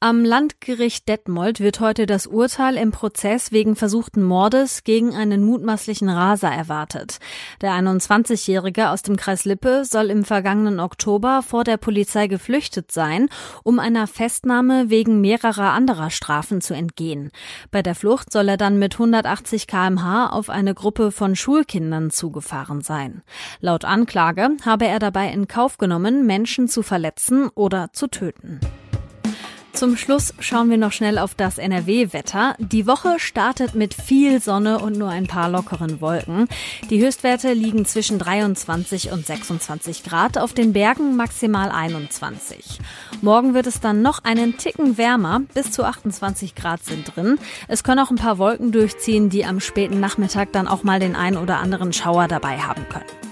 Am 0.04 0.26
Landgericht 0.26 1.08
Detmold 1.08 1.62
wird 1.62 1.80
heute 1.80 2.06
das 2.06 2.28
Urteil 2.28 2.76
im 2.76 2.92
Prozess 2.92 3.54
wegen 3.54 3.78
versuchten 3.78 4.22
Mordes 4.22 4.84
gegen 4.84 5.16
einen 5.16 5.46
mutmaßlichen 5.46 6.10
Raser 6.10 6.50
erwartet. 6.50 7.20
Der 7.62 7.72
21-Jährige 7.72 8.90
aus 8.90 9.02
dem 9.04 9.16
Kreis 9.16 9.46
Lippe 9.46 9.86
soll 9.86 10.10
im 10.10 10.26
vergangenen 10.26 10.82
Oktober 10.82 11.42
vor 11.42 11.64
der 11.64 11.78
Polizei 11.78 12.28
geflüchtet 12.28 12.92
sein, 12.92 13.30
um 13.64 13.80
einer 13.80 14.06
Festnahme 14.08 14.90
wegen 14.90 15.22
mehrerer 15.22 15.72
anderer 15.72 16.10
Strafen 16.10 16.60
zu 16.60 16.74
entgehen. 16.74 17.32
Bei 17.72 17.82
der 17.82 17.96
Flucht 17.96 18.30
soll 18.30 18.50
er 18.50 18.58
dann 18.58 18.78
mit 18.78 18.96
180 18.96 19.68
kmh 19.68 20.32
auf 20.32 20.50
eine 20.50 20.74
Gruppe 20.74 21.14
von 21.14 21.38
Schulkindern 21.38 22.10
zugefahren 22.10 22.82
sein. 22.82 23.24
Laut 23.62 23.86
Anklage 23.86 24.50
habe 24.66 24.86
er 24.86 25.00
dabei 25.00 25.32
in 25.32 25.48
Kauf 25.48 25.78
genommen, 25.78 26.26
Menschen 26.26 26.68
zu 26.68 26.84
verletzen 26.84 27.48
oder 27.56 27.94
zu 27.94 28.08
töten. 28.08 28.60
Zum 29.74 29.98
Schluss 29.98 30.36
schauen 30.40 30.70
wir 30.70 30.78
noch 30.78 30.92
schnell 30.92 31.18
auf 31.18 31.34
das 31.34 31.58
NRW-Wetter. 31.58 32.56
Die 32.60 32.86
Woche 32.86 33.16
startet 33.18 33.74
mit 33.74 33.96
viel 33.96 34.40
Sonne 34.40 34.78
und 34.78 34.98
nur 34.98 35.10
ein 35.10 35.26
paar 35.26 35.50
lockeren 35.50 36.00
Wolken. 36.00 36.48
Die 36.92 37.04
Höchstwerte 37.04 37.54
liegen 37.54 37.84
zwischen 37.86 38.20
23 38.20 39.12
und 39.12 39.26
26 39.26 40.04
Grad, 40.04 40.38
auf 40.38 40.54
den 40.54 40.74
Bergen 40.74 41.16
maximal 41.16 41.72
21. 41.72 42.80
Morgen 43.24 43.56
wird 43.56 43.66
es 43.66 43.80
dann 43.80 44.04
noch 44.04 44.24
einen 44.24 44.58
Ticken 44.58 45.00
wärmer, 45.00 45.42
bis 45.56 45.72
zu 45.72 45.84
28 45.84 46.54
Grad 46.54 46.86
sind 46.86 47.16
drin. 47.16 47.40
Es 47.68 47.84
können 47.84 48.00
auch 48.00 48.12
ein 48.12 48.18
paar 48.18 48.38
Wolken 48.38 48.72
durchziehen, 48.72 49.30
die 49.30 49.44
am 49.44 49.60
späten 49.60 50.00
Nachmittag 50.00 50.52
dann 50.52 50.68
auch 50.68 50.84
mal 50.84 51.00
den 51.00 51.16
ein 51.16 51.36
oder 51.36 51.58
anderen 51.58 51.94
Schauer 51.94 52.28
dabei 52.28 52.60
haben 52.60 52.88
können. 52.90 53.23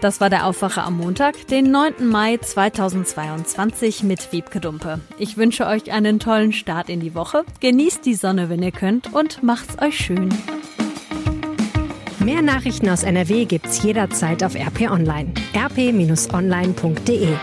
Das 0.00 0.20
war 0.20 0.30
der 0.30 0.46
Aufwacher 0.46 0.84
am 0.84 0.98
Montag, 0.98 1.46
den 1.48 1.70
9. 1.70 2.06
Mai 2.06 2.36
2022 2.36 4.02
mit 4.02 4.30
Wiebke 4.32 4.60
Dumpe. 4.60 5.00
Ich 5.18 5.36
wünsche 5.36 5.66
euch 5.66 5.90
einen 5.90 6.18
tollen 6.20 6.52
Start 6.52 6.88
in 6.90 7.00
die 7.00 7.14
Woche. 7.14 7.44
Genießt 7.60 8.04
die 8.04 8.14
Sonne, 8.14 8.48
wenn 8.48 8.62
ihr 8.62 8.72
könnt 8.72 9.12
und 9.14 9.42
macht's 9.42 9.80
euch 9.82 9.96
schön. 9.96 10.28
Mehr 12.18 12.42
Nachrichten 12.42 12.88
aus 12.88 13.04
NRW 13.04 13.44
gibt's 13.46 13.82
jederzeit 13.82 14.42
auf 14.44 14.54
RP 14.54 14.90
Online. 14.90 15.32
rp-online.de 15.54 17.36